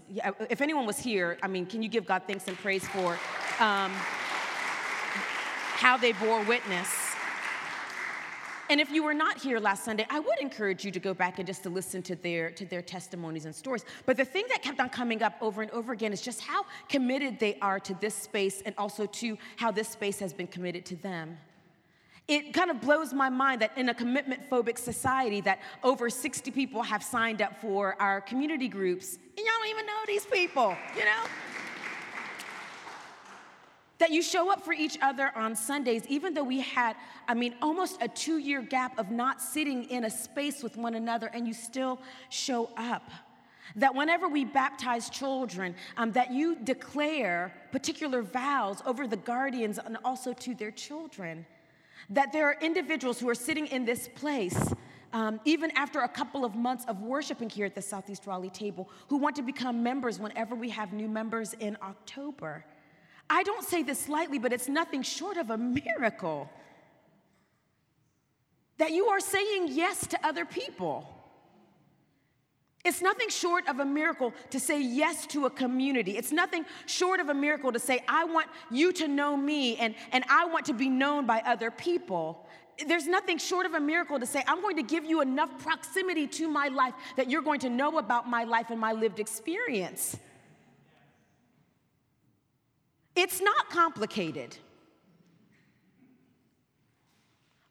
If 0.50 0.60
anyone 0.60 0.84
was 0.84 0.98
here, 0.98 1.38
I 1.42 1.48
mean, 1.48 1.64
can 1.64 1.82
you 1.82 1.88
give 1.88 2.04
God 2.04 2.22
thanks 2.26 2.48
and 2.48 2.58
praise 2.58 2.86
for 2.88 3.12
um, 3.60 3.92
how 5.76 5.96
they 5.96 6.12
bore 6.12 6.42
witness? 6.44 7.11
And 8.72 8.80
if 8.80 8.90
you 8.90 9.02
were 9.02 9.12
not 9.12 9.38
here 9.38 9.60
last 9.60 9.84
Sunday, 9.84 10.06
I 10.08 10.18
would 10.18 10.38
encourage 10.40 10.82
you 10.82 10.90
to 10.92 10.98
go 10.98 11.12
back 11.12 11.38
and 11.38 11.46
just 11.46 11.62
to 11.64 11.68
listen 11.68 12.00
to 12.04 12.16
their, 12.16 12.50
to 12.52 12.64
their 12.64 12.80
testimonies 12.80 13.44
and 13.44 13.54
stories. 13.54 13.84
But 14.06 14.16
the 14.16 14.24
thing 14.24 14.46
that 14.48 14.62
kept 14.62 14.80
on 14.80 14.88
coming 14.88 15.22
up 15.22 15.34
over 15.42 15.60
and 15.60 15.70
over 15.72 15.92
again 15.92 16.10
is 16.10 16.22
just 16.22 16.40
how 16.40 16.64
committed 16.88 17.38
they 17.38 17.58
are 17.60 17.78
to 17.80 17.92
this 18.00 18.14
space 18.14 18.62
and 18.62 18.74
also 18.78 19.04
to 19.04 19.36
how 19.56 19.72
this 19.72 19.88
space 19.88 20.18
has 20.20 20.32
been 20.32 20.46
committed 20.46 20.86
to 20.86 20.96
them. 20.96 21.36
It 22.28 22.54
kind 22.54 22.70
of 22.70 22.80
blows 22.80 23.12
my 23.12 23.28
mind 23.28 23.60
that 23.60 23.76
in 23.76 23.90
a 23.90 23.94
commitment 23.94 24.48
phobic 24.48 24.78
society 24.78 25.42
that 25.42 25.60
over 25.84 26.08
60 26.08 26.50
people 26.52 26.82
have 26.82 27.02
signed 27.02 27.42
up 27.42 27.60
for 27.60 27.94
our 28.00 28.22
community 28.22 28.68
groups 28.68 29.18
and 29.36 29.44
y'all 29.44 29.54
don't 29.60 29.68
even 29.68 29.84
know 29.84 30.00
these 30.06 30.24
people, 30.24 30.74
you 30.96 31.04
know? 31.04 31.51
That 34.02 34.10
you 34.10 34.20
show 34.20 34.50
up 34.50 34.64
for 34.64 34.72
each 34.72 34.98
other 35.00 35.30
on 35.36 35.54
Sundays, 35.54 36.02
even 36.08 36.34
though 36.34 36.42
we 36.42 36.58
had, 36.58 36.96
I 37.28 37.34
mean, 37.34 37.54
almost 37.62 38.02
a 38.02 38.08
two 38.08 38.38
year 38.38 38.60
gap 38.60 38.98
of 38.98 39.12
not 39.12 39.40
sitting 39.40 39.84
in 39.84 40.06
a 40.06 40.10
space 40.10 40.60
with 40.60 40.76
one 40.76 40.94
another, 40.94 41.30
and 41.32 41.46
you 41.46 41.54
still 41.54 42.00
show 42.28 42.68
up. 42.76 43.08
That 43.76 43.94
whenever 43.94 44.26
we 44.26 44.44
baptize 44.44 45.08
children, 45.08 45.76
um, 45.96 46.10
that 46.12 46.32
you 46.32 46.56
declare 46.56 47.54
particular 47.70 48.22
vows 48.22 48.82
over 48.84 49.06
the 49.06 49.18
guardians 49.18 49.78
and 49.78 49.96
also 50.04 50.32
to 50.32 50.52
their 50.56 50.72
children. 50.72 51.46
That 52.10 52.32
there 52.32 52.46
are 52.46 52.56
individuals 52.60 53.20
who 53.20 53.28
are 53.28 53.36
sitting 53.36 53.68
in 53.68 53.84
this 53.84 54.08
place 54.16 54.74
um, 55.12 55.38
even 55.44 55.70
after 55.76 56.00
a 56.00 56.08
couple 56.08 56.44
of 56.44 56.56
months 56.56 56.84
of 56.88 57.02
worshiping 57.02 57.48
here 57.48 57.66
at 57.66 57.76
the 57.76 57.82
Southeast 57.82 58.26
Raleigh 58.26 58.50
table, 58.50 58.90
who 59.06 59.16
want 59.16 59.36
to 59.36 59.42
become 59.42 59.80
members 59.80 60.18
whenever 60.18 60.56
we 60.56 60.70
have 60.70 60.92
new 60.92 61.08
members 61.08 61.54
in 61.60 61.76
October. 61.82 62.64
I 63.32 63.42
don't 63.44 63.64
say 63.64 63.82
this 63.82 64.10
lightly, 64.10 64.38
but 64.38 64.52
it's 64.52 64.68
nothing 64.68 65.02
short 65.02 65.38
of 65.38 65.48
a 65.48 65.56
miracle 65.56 66.50
that 68.76 68.90
you 68.92 69.06
are 69.06 69.20
saying 69.20 69.68
yes 69.70 70.06
to 70.08 70.26
other 70.26 70.44
people. 70.44 71.08
It's 72.84 73.00
nothing 73.00 73.30
short 73.30 73.66
of 73.68 73.78
a 73.78 73.86
miracle 73.86 74.34
to 74.50 74.60
say 74.60 74.82
yes 74.82 75.26
to 75.28 75.46
a 75.46 75.50
community. 75.50 76.18
It's 76.18 76.30
nothing 76.30 76.66
short 76.84 77.20
of 77.20 77.30
a 77.30 77.34
miracle 77.34 77.72
to 77.72 77.78
say, 77.78 78.04
I 78.06 78.24
want 78.24 78.48
you 78.70 78.92
to 78.92 79.08
know 79.08 79.34
me 79.34 79.78
and, 79.78 79.94
and 80.12 80.24
I 80.28 80.44
want 80.44 80.66
to 80.66 80.74
be 80.74 80.90
known 80.90 81.24
by 81.24 81.40
other 81.46 81.70
people. 81.70 82.46
there's 82.86 83.06
nothing 83.06 83.38
short 83.38 83.64
of 83.64 83.72
a 83.72 83.80
miracle 83.80 84.20
to 84.20 84.26
say, 84.26 84.44
I'm 84.46 84.60
going 84.60 84.76
to 84.76 84.82
give 84.82 85.06
you 85.06 85.22
enough 85.22 85.58
proximity 85.58 86.26
to 86.26 86.48
my 86.48 86.68
life 86.68 86.92
that 87.16 87.30
you're 87.30 87.40
going 87.40 87.60
to 87.60 87.70
know 87.70 87.96
about 87.96 88.28
my 88.28 88.44
life 88.44 88.68
and 88.68 88.78
my 88.78 88.92
lived 88.92 89.20
experience. 89.20 90.18
It's 93.14 93.40
not 93.40 93.70
complicated. 93.70 94.56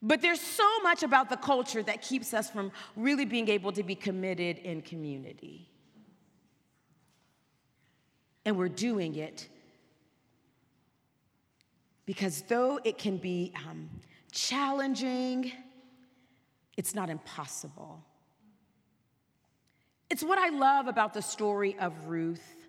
But 0.01 0.21
there's 0.21 0.41
so 0.41 0.79
much 0.81 1.03
about 1.03 1.29
the 1.29 1.37
culture 1.37 1.83
that 1.83 2.01
keeps 2.01 2.33
us 2.33 2.49
from 2.49 2.71
really 2.95 3.25
being 3.25 3.49
able 3.49 3.71
to 3.73 3.83
be 3.83 3.95
committed 3.95 4.57
in 4.59 4.81
community. 4.81 5.69
And 8.45 8.57
we're 8.57 8.69
doing 8.69 9.15
it 9.15 9.47
because 12.05 12.41
though 12.47 12.79
it 12.83 12.97
can 12.97 13.17
be 13.17 13.53
um, 13.55 13.89
challenging, 14.31 15.51
it's 16.75 16.95
not 16.95 17.09
impossible. 17.09 18.03
It's 20.09 20.23
what 20.23 20.39
I 20.39 20.49
love 20.49 20.87
about 20.87 21.13
the 21.13 21.21
story 21.21 21.77
of 21.79 22.07
Ruth. 22.07 22.60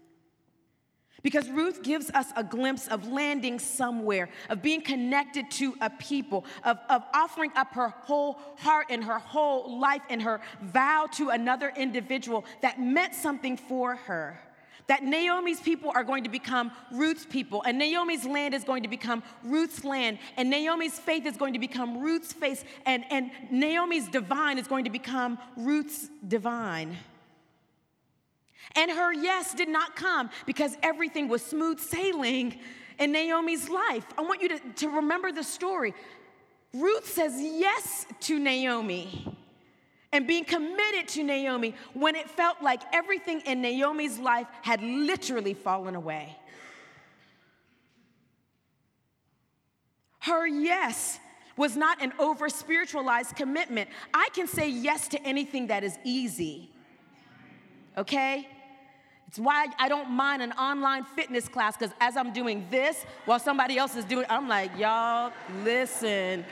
Because 1.22 1.48
Ruth 1.48 1.82
gives 1.82 2.10
us 2.10 2.26
a 2.36 2.42
glimpse 2.42 2.88
of 2.88 3.06
landing 3.06 3.58
somewhere, 3.58 4.28
of 4.48 4.60
being 4.60 4.80
connected 4.80 5.50
to 5.52 5.74
a 5.80 5.88
people, 5.88 6.44
of, 6.64 6.78
of 6.88 7.02
offering 7.14 7.52
up 7.54 7.74
her 7.74 7.90
whole 7.90 8.38
heart 8.58 8.86
and 8.90 9.04
her 9.04 9.18
whole 9.18 9.78
life 9.78 10.02
and 10.10 10.22
her 10.22 10.40
vow 10.60 11.06
to 11.12 11.28
another 11.30 11.72
individual 11.76 12.44
that 12.60 12.80
meant 12.80 13.14
something 13.14 13.56
for 13.56 13.94
her. 13.96 14.40
That 14.88 15.04
Naomi's 15.04 15.60
people 15.60 15.92
are 15.94 16.02
going 16.02 16.24
to 16.24 16.28
become 16.28 16.72
Ruth's 16.90 17.24
people, 17.24 17.62
and 17.62 17.78
Naomi's 17.78 18.24
land 18.24 18.52
is 18.52 18.64
going 18.64 18.82
to 18.82 18.88
become 18.88 19.22
Ruth's 19.44 19.84
land, 19.84 20.18
and 20.36 20.50
Naomi's 20.50 20.98
faith 20.98 21.24
is 21.24 21.36
going 21.36 21.52
to 21.52 21.60
become 21.60 21.98
Ruth's 21.98 22.32
faith, 22.32 22.64
and, 22.84 23.04
and 23.10 23.30
Naomi's 23.48 24.08
divine 24.08 24.58
is 24.58 24.66
going 24.66 24.84
to 24.84 24.90
become 24.90 25.38
Ruth's 25.56 26.08
divine. 26.26 26.96
And 28.76 28.90
her 28.90 29.12
yes 29.12 29.54
did 29.54 29.68
not 29.68 29.96
come 29.96 30.30
because 30.46 30.76
everything 30.82 31.28
was 31.28 31.44
smooth 31.44 31.78
sailing 31.80 32.58
in 32.98 33.12
Naomi's 33.12 33.68
life. 33.68 34.06
I 34.16 34.22
want 34.22 34.42
you 34.42 34.48
to, 34.48 34.60
to 34.76 34.88
remember 34.88 35.32
the 35.32 35.44
story. 35.44 35.94
Ruth 36.72 37.06
says 37.06 37.34
yes 37.38 38.06
to 38.20 38.38
Naomi 38.38 39.36
and 40.12 40.26
being 40.26 40.44
committed 40.44 41.08
to 41.08 41.22
Naomi 41.22 41.74
when 41.94 42.14
it 42.14 42.30
felt 42.30 42.62
like 42.62 42.82
everything 42.92 43.40
in 43.40 43.60
Naomi's 43.60 44.18
life 44.18 44.46
had 44.62 44.82
literally 44.82 45.54
fallen 45.54 45.94
away. 45.94 46.36
Her 50.20 50.46
yes 50.46 51.18
was 51.56 51.76
not 51.76 52.00
an 52.00 52.12
over 52.18 52.48
spiritualized 52.48 53.36
commitment. 53.36 53.90
I 54.14 54.28
can 54.34 54.46
say 54.46 54.68
yes 54.68 55.08
to 55.08 55.22
anything 55.22 55.66
that 55.66 55.84
is 55.84 55.98
easy 56.04 56.71
okay? 57.96 58.48
It's 59.28 59.38
why 59.38 59.68
I 59.78 59.88
don't 59.88 60.10
mind 60.10 60.42
an 60.42 60.52
online 60.52 61.04
fitness 61.04 61.48
class 61.48 61.76
because 61.76 61.94
as 62.00 62.18
I'm 62.18 62.34
doing 62.34 62.66
this 62.70 63.04
while 63.24 63.38
somebody 63.38 63.78
else 63.78 63.96
is 63.96 64.04
doing, 64.04 64.26
I'm 64.28 64.46
like, 64.46 64.76
y'all, 64.76 65.32
listen. 65.64 66.44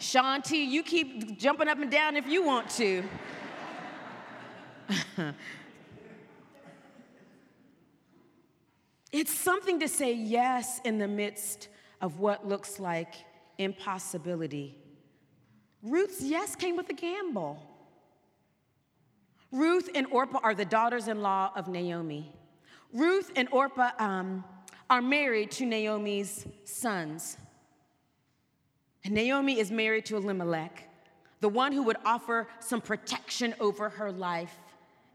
Shanti, 0.00 0.66
you 0.68 0.82
keep 0.82 1.38
jumping 1.38 1.68
up 1.68 1.78
and 1.78 1.90
down 1.90 2.16
if 2.16 2.26
you 2.26 2.42
want 2.42 2.68
to. 2.70 3.04
it's 9.12 9.32
something 9.32 9.78
to 9.80 9.88
say 9.88 10.12
yes 10.12 10.80
in 10.84 10.98
the 10.98 11.08
midst 11.08 11.68
of 12.00 12.18
what 12.18 12.48
looks 12.48 12.80
like 12.80 13.14
impossibility. 13.58 14.76
Ruth's 15.82 16.22
yes 16.22 16.56
came 16.56 16.76
with 16.76 16.88
a 16.88 16.94
gamble. 16.94 17.67
Ruth 19.50 19.88
and 19.94 20.06
Orpah 20.10 20.40
are 20.42 20.54
the 20.54 20.64
daughters 20.64 21.08
in 21.08 21.22
law 21.22 21.50
of 21.56 21.68
Naomi. 21.68 22.32
Ruth 22.92 23.30
and 23.36 23.48
Orpah 23.50 23.90
um, 23.98 24.44
are 24.90 25.02
married 25.02 25.50
to 25.52 25.66
Naomi's 25.66 26.46
sons. 26.64 27.36
And 29.04 29.14
Naomi 29.14 29.58
is 29.58 29.70
married 29.70 30.04
to 30.06 30.16
Elimelech, 30.16 30.84
the 31.40 31.48
one 31.48 31.72
who 31.72 31.82
would 31.84 31.96
offer 32.04 32.48
some 32.60 32.80
protection 32.80 33.54
over 33.60 33.88
her 33.88 34.12
life 34.12 34.54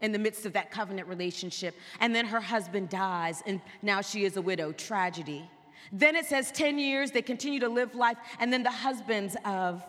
in 0.01 0.11
the 0.11 0.19
midst 0.19 0.45
of 0.45 0.53
that 0.53 0.71
covenant 0.71 1.07
relationship. 1.07 1.75
And 1.99 2.13
then 2.13 2.25
her 2.25 2.41
husband 2.41 2.89
dies, 2.89 3.43
and 3.45 3.61
now 3.81 4.01
she 4.01 4.25
is 4.25 4.35
a 4.37 4.41
widow. 4.41 4.71
Tragedy. 4.71 5.49
Then 5.91 6.15
it 6.15 6.25
says 6.25 6.51
10 6.51 6.79
years, 6.79 7.11
they 7.11 7.21
continue 7.21 7.59
to 7.59 7.69
live 7.69 7.93
life, 7.93 8.17
and 8.39 8.51
then 8.51 8.63
the 8.63 8.71
husbands 8.71 9.35
of 9.45 9.83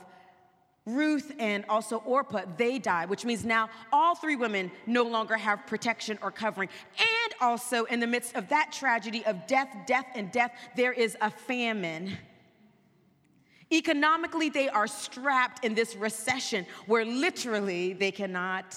Ruth 0.87 1.33
and 1.39 1.65
also 1.69 1.99
Orpah, 1.99 2.43
they 2.59 2.79
die, 2.79 3.07
which 3.07 3.25
means 3.25 3.45
now 3.45 3.71
all 3.91 4.15
three 4.15 4.37
women 4.37 4.71
no 4.87 5.03
longer 5.03 5.37
have 5.37 5.67
protection 5.67 6.19
or 6.21 6.31
covering. 6.31 6.69
And 6.99 7.35
also, 7.41 7.85
in 7.85 8.01
the 8.01 8.07
midst 8.07 8.37
of 8.37 8.49
that 8.51 8.71
tragedy 8.71 9.25
of 9.25 9.47
death, 9.47 9.75
death, 9.87 10.07
and 10.15 10.31
death, 10.31 10.53
there 10.77 10.93
is 10.93 11.17
a 11.23 11.31
famine. 11.31 12.19
Economically, 13.73 14.51
they 14.51 14.69
are 14.69 14.87
strapped 14.87 15.65
in 15.65 15.75
this 15.75 15.97
recession 15.97 16.67
where 16.87 17.05
literally 17.07 17.95
they 17.95 18.11
cannot 18.11 18.77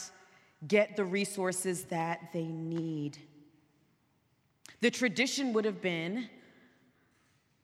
get 0.65 0.95
the 0.95 1.03
resources 1.03 1.83
that 1.85 2.31
they 2.31 2.45
need. 2.45 3.17
The 4.79 4.91
tradition 4.91 5.51
would 5.53 5.65
have 5.65 5.81
been 5.81 6.29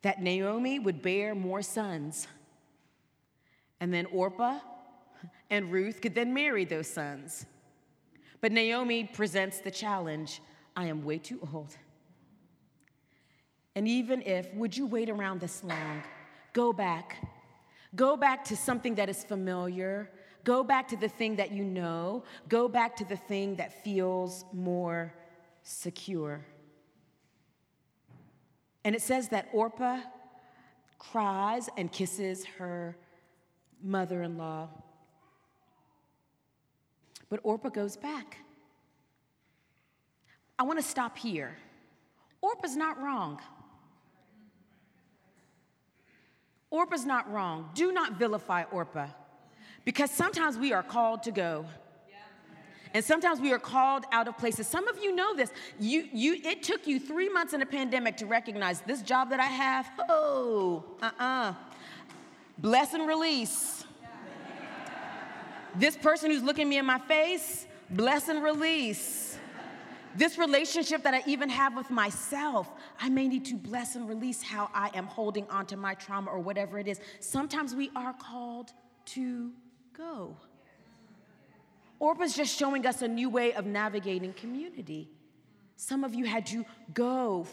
that 0.01 0.21
Naomi 0.21 0.79
would 0.79 1.01
bear 1.01 1.33
more 1.33 1.61
sons 1.61 2.27
and 3.83 3.93
then 3.93 4.05
Orpah 4.13 4.59
and 5.49 5.69
Ruth 5.69 5.99
could 5.99 6.15
then 6.15 6.33
marry 6.33 6.63
those 6.63 6.87
sons. 6.87 7.45
But 8.39 8.53
Naomi 8.53 9.03
presents 9.03 9.59
the 9.59 9.71
challenge 9.71 10.41
I 10.73 10.85
am 10.85 11.03
way 11.03 11.17
too 11.17 11.45
old. 11.53 11.75
And 13.75 13.85
even 13.85 14.21
if, 14.21 14.53
would 14.53 14.77
you 14.77 14.85
wait 14.85 15.09
around 15.09 15.41
this 15.41 15.65
long? 15.65 16.01
Go 16.53 16.71
back. 16.71 17.27
Go 17.93 18.15
back 18.15 18.45
to 18.45 18.55
something 18.55 18.95
that 18.95 19.09
is 19.09 19.25
familiar. 19.25 20.09
Go 20.45 20.63
back 20.63 20.87
to 20.87 20.95
the 20.95 21.09
thing 21.09 21.35
that 21.35 21.51
you 21.51 21.65
know. 21.65 22.23
Go 22.47 22.69
back 22.69 22.95
to 22.95 23.03
the 23.03 23.17
thing 23.17 23.57
that 23.57 23.83
feels 23.83 24.45
more 24.53 25.13
secure. 25.63 26.45
And 28.85 28.95
it 28.95 29.01
says 29.01 29.27
that 29.27 29.49
Orpah 29.51 29.99
cries 30.99 31.67
and 31.75 31.91
kisses 31.91 32.45
her 32.45 32.95
mother 33.83 34.23
in 34.23 34.37
law. 34.37 34.69
But 37.29 37.41
Orpah 37.43 37.69
goes 37.69 37.97
back. 37.97 38.37
I 40.57 40.63
want 40.63 40.79
to 40.79 40.85
stop 40.85 41.17
here. 41.17 41.57
Orpah's 42.41 42.75
not 42.75 43.01
wrong. 43.01 43.39
Orpah's 46.69 47.05
not 47.05 47.31
wrong. 47.31 47.69
Do 47.75 47.91
not 47.91 48.13
vilify 48.13 48.63
Orpah 48.71 49.07
because 49.85 50.09
sometimes 50.09 50.57
we 50.57 50.73
are 50.73 50.83
called 50.83 51.23
to 51.23 51.31
go. 51.31 51.65
And 52.95 53.03
sometimes 53.03 53.41
we 53.41 53.51
are 53.51 53.59
called 53.59 54.05
out 54.11 54.27
of 54.27 54.37
places. 54.37 54.67
Some 54.67 54.87
of 54.87 55.03
you 55.03 55.15
know 55.15 55.35
this. 55.35 55.51
You, 55.79 56.07
you, 56.13 56.35
it 56.43 56.61
took 56.61 56.85
you 56.85 56.99
three 56.99 57.27
months 57.27 57.53
in 57.53 57.61
a 57.63 57.65
pandemic 57.65 58.17
to 58.17 58.27
recognize 58.27 58.81
this 58.81 59.01
job 59.01 59.31
that 59.31 59.39
I 59.39 59.47
have. 59.47 59.89
Oh, 60.09 60.85
uh 61.01 61.05
uh-uh. 61.05 61.25
uh 61.25 61.53
Bless 62.57 62.93
and 62.93 63.07
release. 63.07 63.85
This 65.75 65.97
person 65.97 66.31
who's 66.31 66.43
looking 66.43 66.69
me 66.69 66.77
in 66.77 66.85
my 66.85 66.99
face, 66.99 67.65
bless 67.89 68.29
and 68.29 68.43
release. 68.43 69.37
This 70.15 70.37
relationship 70.37 71.01
that 71.03 71.15
I 71.15 71.23
even 71.25 71.49
have 71.49 71.75
with 71.75 71.89
myself, 71.89 72.69
I 72.99 73.09
may 73.09 73.27
need 73.27 73.45
to 73.45 73.55
bless 73.55 73.95
and 73.95 74.07
release 74.07 74.43
how 74.43 74.69
I 74.73 74.91
am 74.93 75.07
holding 75.07 75.49
onto 75.49 75.75
my 75.75 75.95
trauma 75.95 76.29
or 76.29 76.39
whatever 76.39 76.77
it 76.77 76.87
is. 76.87 76.99
Sometimes 77.19 77.73
we 77.73 77.89
are 77.95 78.13
called 78.13 78.71
to 79.05 79.51
go. 79.97 80.37
Orpah's 81.99 82.35
just 82.35 82.55
showing 82.55 82.85
us 82.85 83.01
a 83.01 83.07
new 83.07 83.29
way 83.29 83.53
of 83.53 83.65
navigating 83.65 84.33
community. 84.33 85.09
Some 85.75 86.03
of 86.03 86.13
you 86.13 86.25
had 86.25 86.45
to 86.47 86.65
go 86.93 87.47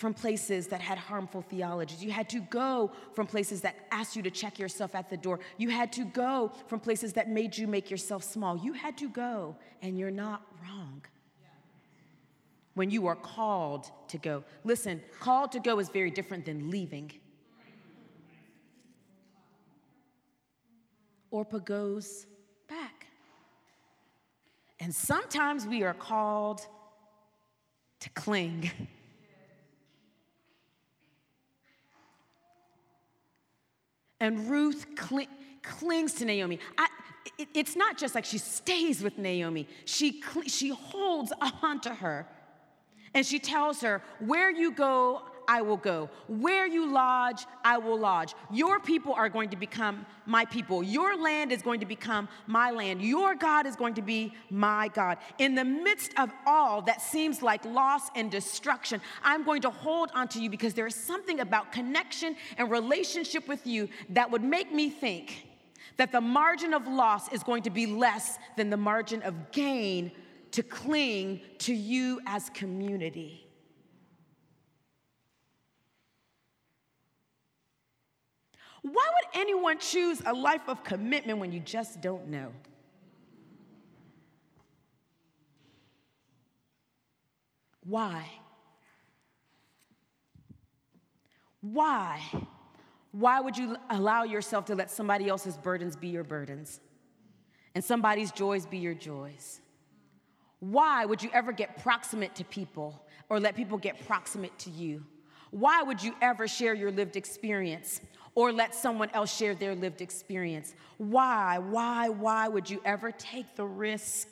from 0.00 0.14
places 0.14 0.66
that 0.68 0.80
had 0.80 0.96
harmful 0.96 1.42
theologies. 1.42 2.02
You 2.02 2.10
had 2.10 2.26
to 2.30 2.40
go 2.40 2.90
from 3.12 3.26
places 3.26 3.60
that 3.60 3.76
asked 3.90 4.16
you 4.16 4.22
to 4.22 4.30
check 4.30 4.58
yourself 4.58 4.94
at 4.94 5.10
the 5.10 5.16
door. 5.18 5.40
You 5.58 5.68
had 5.68 5.92
to 5.92 6.06
go 6.06 6.52
from 6.68 6.80
places 6.80 7.12
that 7.12 7.28
made 7.28 7.58
you 7.58 7.66
make 7.66 7.90
yourself 7.90 8.24
small. 8.24 8.56
You 8.56 8.72
had 8.72 8.96
to 8.96 9.10
go, 9.10 9.56
and 9.82 9.98
you're 9.98 10.10
not 10.10 10.40
wrong. 10.62 11.02
When 12.72 12.88
you 12.90 13.08
are 13.08 13.14
called 13.14 13.90
to 14.08 14.16
go. 14.16 14.42
Listen, 14.64 15.02
called 15.20 15.52
to 15.52 15.60
go 15.60 15.78
is 15.80 15.90
very 15.90 16.10
different 16.10 16.46
than 16.46 16.70
leaving. 16.70 17.12
Orpah 21.30 21.58
goes 21.58 22.24
back. 22.70 23.06
And 24.80 24.94
sometimes 24.94 25.66
we 25.66 25.82
are 25.82 25.92
called 25.92 26.66
to 28.00 28.08
cling. 28.14 28.70
And 34.20 34.50
Ruth 34.50 34.86
cl- 34.98 35.26
clings 35.62 36.14
to 36.14 36.24
Naomi. 36.24 36.58
I, 36.78 36.88
it, 37.38 37.48
it's 37.54 37.76
not 37.76 37.98
just 37.98 38.14
like 38.14 38.24
she 38.24 38.38
stays 38.38 39.02
with 39.02 39.18
Naomi, 39.18 39.66
she, 39.84 40.22
she 40.46 40.70
holds 40.70 41.32
on 41.62 41.80
to 41.80 41.94
her. 41.94 42.26
And 43.12 43.26
she 43.26 43.38
tells 43.38 43.80
her, 43.80 44.02
Where 44.20 44.50
you 44.50 44.72
go, 44.72 45.22
I 45.50 45.62
will 45.62 45.78
go. 45.78 46.08
Where 46.28 46.64
you 46.64 46.92
lodge, 46.92 47.44
I 47.64 47.76
will 47.76 47.98
lodge. 47.98 48.34
Your 48.52 48.78
people 48.78 49.12
are 49.14 49.28
going 49.28 49.48
to 49.48 49.56
become 49.56 50.06
my 50.24 50.44
people. 50.44 50.80
Your 50.80 51.20
land 51.20 51.50
is 51.50 51.60
going 51.60 51.80
to 51.80 51.86
become 51.86 52.28
my 52.46 52.70
land. 52.70 53.02
Your 53.02 53.34
God 53.34 53.66
is 53.66 53.74
going 53.74 53.94
to 53.94 54.02
be 54.02 54.32
my 54.48 54.86
God. 54.94 55.18
In 55.38 55.56
the 55.56 55.64
midst 55.64 56.12
of 56.20 56.30
all 56.46 56.82
that 56.82 57.02
seems 57.02 57.42
like 57.42 57.64
loss 57.64 58.10
and 58.14 58.30
destruction, 58.30 59.00
I'm 59.24 59.42
going 59.42 59.60
to 59.62 59.70
hold 59.70 60.12
onto 60.14 60.38
you 60.38 60.48
because 60.48 60.72
there 60.72 60.86
is 60.86 60.94
something 60.94 61.40
about 61.40 61.72
connection 61.72 62.36
and 62.56 62.70
relationship 62.70 63.48
with 63.48 63.66
you 63.66 63.88
that 64.10 64.30
would 64.30 64.44
make 64.44 64.72
me 64.72 64.88
think 64.88 65.48
that 65.96 66.12
the 66.12 66.20
margin 66.20 66.72
of 66.72 66.86
loss 66.86 67.28
is 67.32 67.42
going 67.42 67.64
to 67.64 67.70
be 67.70 67.86
less 67.86 68.38
than 68.56 68.70
the 68.70 68.76
margin 68.76 69.20
of 69.22 69.50
gain 69.50 70.12
to 70.52 70.62
cling 70.62 71.40
to 71.58 71.74
you 71.74 72.20
as 72.24 72.50
community. 72.50 73.49
Why 78.82 78.92
would 78.92 79.40
anyone 79.40 79.78
choose 79.78 80.22
a 80.24 80.32
life 80.32 80.68
of 80.68 80.82
commitment 80.84 81.38
when 81.38 81.52
you 81.52 81.60
just 81.60 82.00
don't 82.00 82.28
know? 82.28 82.52
Why? 87.84 88.26
Why? 91.60 92.22
Why 93.12 93.40
would 93.40 93.58
you 93.58 93.76
allow 93.90 94.22
yourself 94.22 94.66
to 94.66 94.74
let 94.74 94.90
somebody 94.90 95.28
else's 95.28 95.56
burdens 95.56 95.96
be 95.96 96.08
your 96.08 96.24
burdens 96.24 96.80
and 97.74 97.84
somebody's 97.84 98.30
joys 98.32 98.66
be 98.66 98.78
your 98.78 98.94
joys? 98.94 99.60
Why 100.60 101.04
would 101.04 101.22
you 101.22 101.30
ever 101.32 101.52
get 101.52 101.82
proximate 101.82 102.34
to 102.36 102.44
people 102.44 103.02
or 103.28 103.40
let 103.40 103.56
people 103.56 103.78
get 103.78 104.06
proximate 104.06 104.56
to 104.60 104.70
you? 104.70 105.04
Why 105.50 105.82
would 105.82 106.02
you 106.02 106.14
ever 106.22 106.46
share 106.46 106.74
your 106.74 106.92
lived 106.92 107.16
experience 107.16 108.00
or 108.34 108.52
let 108.52 108.74
someone 108.74 109.10
else 109.12 109.34
share 109.34 109.54
their 109.54 109.74
lived 109.74 110.00
experience? 110.00 110.74
Why, 110.98 111.58
why, 111.58 112.08
why 112.08 112.48
would 112.48 112.68
you 112.68 112.80
ever 112.84 113.12
take 113.12 113.56
the 113.56 113.66
risk 113.66 114.28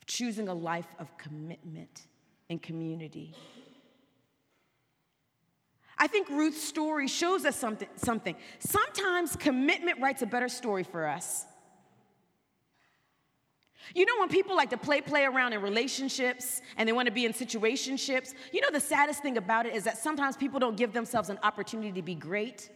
of 0.00 0.06
choosing 0.06 0.48
a 0.48 0.54
life 0.54 0.88
of 0.98 1.16
commitment 1.16 2.02
and 2.48 2.60
community? 2.62 3.34
I 5.98 6.06
think 6.06 6.30
Ruth's 6.30 6.62
story 6.62 7.08
shows 7.08 7.44
us 7.44 7.56
something. 7.56 7.88
something. 7.96 8.34
Sometimes 8.58 9.36
commitment 9.36 10.00
writes 10.00 10.22
a 10.22 10.26
better 10.26 10.48
story 10.48 10.82
for 10.82 11.06
us. 11.06 11.44
You 13.94 14.06
know, 14.06 14.12
when 14.18 14.28
people 14.28 14.56
like 14.56 14.70
to 14.70 14.76
play, 14.76 15.00
play 15.00 15.24
around 15.24 15.52
in 15.52 15.60
relationships 15.60 16.62
and 16.76 16.88
they 16.88 16.92
want 16.92 17.06
to 17.06 17.12
be 17.12 17.24
in 17.24 17.32
situationships, 17.32 18.34
you 18.52 18.60
know, 18.60 18.70
the 18.70 18.80
saddest 18.80 19.20
thing 19.20 19.36
about 19.36 19.66
it 19.66 19.74
is 19.74 19.84
that 19.84 19.98
sometimes 19.98 20.36
people 20.36 20.60
don't 20.60 20.76
give 20.76 20.92
themselves 20.92 21.28
an 21.28 21.38
opportunity 21.42 21.92
to 21.92 22.02
be 22.02 22.14
great. 22.14 22.70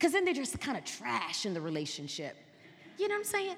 Because 0.00 0.14
then 0.14 0.24
they're 0.24 0.32
just 0.32 0.58
kind 0.60 0.78
of 0.78 0.84
trash 0.86 1.44
in 1.44 1.52
the 1.52 1.60
relationship. 1.60 2.34
You 2.96 3.06
know 3.06 3.16
what 3.16 3.18
I'm 3.18 3.24
saying? 3.24 3.56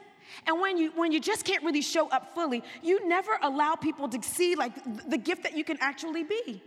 And 0.49 0.61
when 0.61 0.77
you 0.77 0.91
when 0.97 1.13
you 1.13 1.21
just 1.21 1.45
can't 1.45 1.63
really 1.63 1.83
show 1.83 2.09
up 2.09 2.35
fully, 2.35 2.65
you 2.83 3.07
never 3.07 3.39
allow 3.43 3.77
people 3.77 4.09
to 4.09 4.21
see 4.23 4.57
like 4.57 4.73
the 5.09 5.19
gift 5.19 5.45
that 5.45 5.57
you 5.57 5.63
can 5.63 5.79
actually 5.81 6.25
be. 6.25 6.61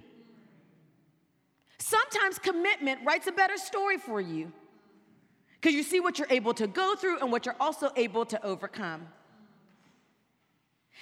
Sometimes 1.77 2.39
commitment 2.39 3.01
writes 3.05 3.27
a 3.27 3.33
better 3.33 3.57
story 3.57 3.97
for 3.97 4.21
you 4.21 4.49
because 5.59 5.75
you 5.75 5.83
see 5.83 5.99
what 5.99 6.19
you're 6.19 6.31
able 6.31 6.53
to 6.53 6.67
go 6.67 6.95
through 6.95 7.19
and 7.19 7.29
what 7.29 7.45
you're 7.45 7.57
also 7.59 7.91
able 7.97 8.25
to 8.27 8.41
overcome. 8.45 9.05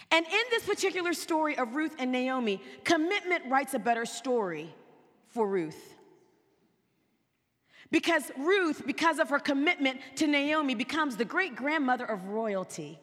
And 0.10 0.26
in 0.26 0.44
this 0.50 0.66
particular 0.66 1.14
story 1.14 1.56
of 1.60 1.76
Ruth 1.76 1.96
and 2.00 2.12
Naomi, 2.12 2.60
commitment 2.84 3.44
writes 3.50 3.76
a 3.76 3.80
better 3.80 4.08
story 4.08 4.74
for 5.30 5.48
Ruth. 5.48 5.93
Because 7.94 8.32
Ruth, 8.40 8.88
because 8.88 9.20
of 9.20 9.30
her 9.30 9.38
commitment 9.38 10.00
to 10.16 10.26
Naomi, 10.26 10.74
becomes 10.74 11.16
the 11.16 11.26
great 11.26 11.56
grandmother 11.56 12.06
of 12.06 12.26
royalty. 12.26 12.98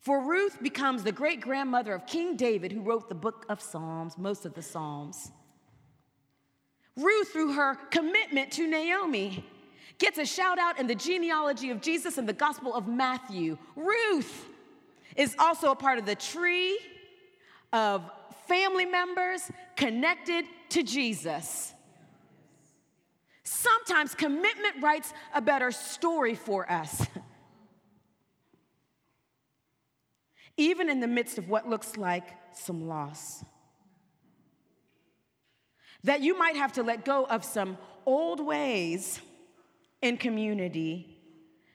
For 0.00 0.20
Ruth 0.20 0.60
becomes 0.60 1.04
the 1.04 1.12
great 1.12 1.40
grandmother 1.40 1.94
of 1.94 2.08
King 2.08 2.36
David, 2.36 2.72
who 2.72 2.80
wrote 2.80 3.08
the 3.08 3.14
book 3.14 3.46
of 3.48 3.60
Psalms, 3.62 4.18
most 4.18 4.44
of 4.44 4.54
the 4.54 4.62
Psalms. 4.62 5.30
Ruth, 6.96 7.28
through 7.28 7.52
her 7.52 7.76
commitment 7.92 8.50
to 8.54 8.66
Naomi, 8.66 9.46
gets 9.98 10.18
a 10.18 10.26
shout 10.26 10.58
out 10.58 10.80
in 10.80 10.88
the 10.88 10.96
genealogy 10.96 11.70
of 11.70 11.80
Jesus 11.80 12.18
in 12.18 12.26
the 12.26 12.32
Gospel 12.32 12.74
of 12.74 12.88
Matthew. 12.88 13.56
Ruth 13.76 14.46
is 15.14 15.36
also 15.38 15.70
a 15.70 15.76
part 15.76 16.00
of 16.00 16.04
the 16.04 16.16
tree 16.16 16.80
of 17.72 18.10
family 18.48 18.86
members 18.86 19.52
connected 19.76 20.46
to 20.70 20.82
Jesus. 20.82 21.73
Sometimes 23.44 24.14
commitment 24.14 24.82
writes 24.82 25.12
a 25.34 25.42
better 25.42 25.70
story 25.70 26.34
for 26.34 26.70
us. 26.70 27.06
Even 30.56 30.88
in 30.88 31.00
the 31.00 31.06
midst 31.06 31.36
of 31.36 31.48
what 31.48 31.68
looks 31.68 31.96
like 31.96 32.24
some 32.56 32.88
loss. 32.88 33.44
That 36.04 36.22
you 36.22 36.38
might 36.38 36.56
have 36.56 36.72
to 36.72 36.82
let 36.82 37.04
go 37.04 37.26
of 37.26 37.44
some 37.44 37.76
old 38.06 38.44
ways 38.44 39.20
in 40.00 40.16
community 40.16 41.18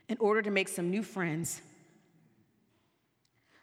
in 0.07 0.17
order 0.19 0.41
to 0.41 0.51
make 0.51 0.69
some 0.69 0.89
new 0.89 1.03
friends. 1.03 1.61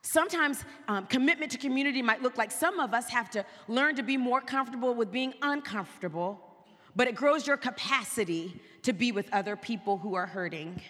Sometimes 0.03 0.65
um, 0.87 1.07
commitment 1.07 1.51
to 1.53 1.59
community 1.59 2.03
might 2.03 2.23
look 2.23 2.39
like 2.39 2.53
some 2.53 2.79
of 2.79 2.95
us 2.95 3.09
have 3.09 3.31
to 3.31 3.45
learn 3.67 3.97
to 3.97 4.05
be 4.05 4.17
more 4.17 4.41
comfortable 4.41 4.95
with 4.95 5.11
being 5.11 5.35
uncomfortable 5.43 6.46
but 6.97 7.07
it 7.07 7.15
grows 7.15 7.47
your 7.47 7.59
capacity 7.59 8.59
to 8.83 8.95
be 8.95 9.13
with 9.13 9.29
other 9.33 9.55
people 9.55 9.99
who 9.99 10.15
are 10.15 10.27
hurting. 10.27 10.81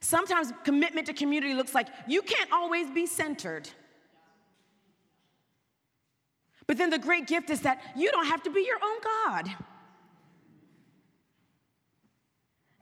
Sometimes 0.00 0.52
commitment 0.64 1.06
to 1.08 1.12
community 1.12 1.52
looks 1.52 1.74
like 1.74 1.88
you 2.06 2.22
can't 2.22 2.50
always 2.50 2.90
be 2.90 3.06
centered. 3.06 3.68
But 6.66 6.78
then 6.78 6.88
the 6.90 6.98
great 6.98 7.26
gift 7.26 7.50
is 7.50 7.60
that 7.62 7.80
you 7.94 8.10
don't 8.10 8.26
have 8.26 8.42
to 8.44 8.50
be 8.50 8.62
your 8.62 8.78
own 8.82 8.98
God. 9.02 9.50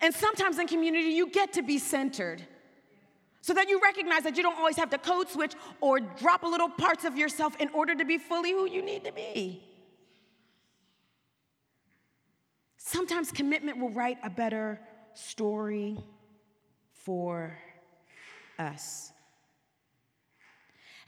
And 0.01 0.15
sometimes 0.15 0.59
in 0.59 0.69
community, 0.69 1.11
you 1.11 1.31
get 1.31 1.55
to 1.55 1.63
be 1.63 1.79
centered. 1.79 2.43
So 3.41 3.55
that 3.55 3.69
you 3.69 3.81
recognize 3.81 4.25
that 4.25 4.37
you 4.37 4.43
don't 4.43 4.59
always 4.59 4.77
have 4.77 4.91
to 4.91 4.99
code 4.99 5.29
switch 5.29 5.55
or 5.81 6.01
drop 6.01 6.43
a 6.43 6.47
little 6.47 6.69
parts 6.69 7.05
of 7.05 7.17
yourself 7.17 7.57
in 7.61 7.69
order 7.71 7.95
to 7.95 8.05
be 8.05 8.19
fully 8.19 8.51
who 8.51 8.69
you 8.69 8.83
need 8.83 9.05
to 9.05 9.13
be. 9.13 9.63
Sometimes 12.87 13.33
commitment 13.33 13.79
will 13.81 13.91
write 13.91 14.19
a 14.23 14.31
better 14.31 14.79
story 15.13 15.99
for 16.93 17.59
us. 18.61 19.11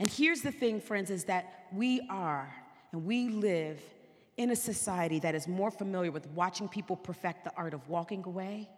And 0.00 0.10
here's 0.10 0.40
the 0.40 0.50
thing, 0.50 0.80
friends, 0.80 1.08
is 1.08 1.22
that 1.26 1.68
we 1.72 2.00
are 2.10 2.52
and 2.90 3.04
we 3.04 3.28
live 3.28 3.80
in 4.36 4.50
a 4.50 4.56
society 4.56 5.20
that 5.20 5.36
is 5.36 5.46
more 5.46 5.70
familiar 5.70 6.10
with 6.10 6.26
watching 6.30 6.68
people 6.68 6.96
perfect 6.96 7.44
the 7.44 7.52
art 7.56 7.74
of 7.74 7.88
walking 7.88 8.24
away. 8.26 8.68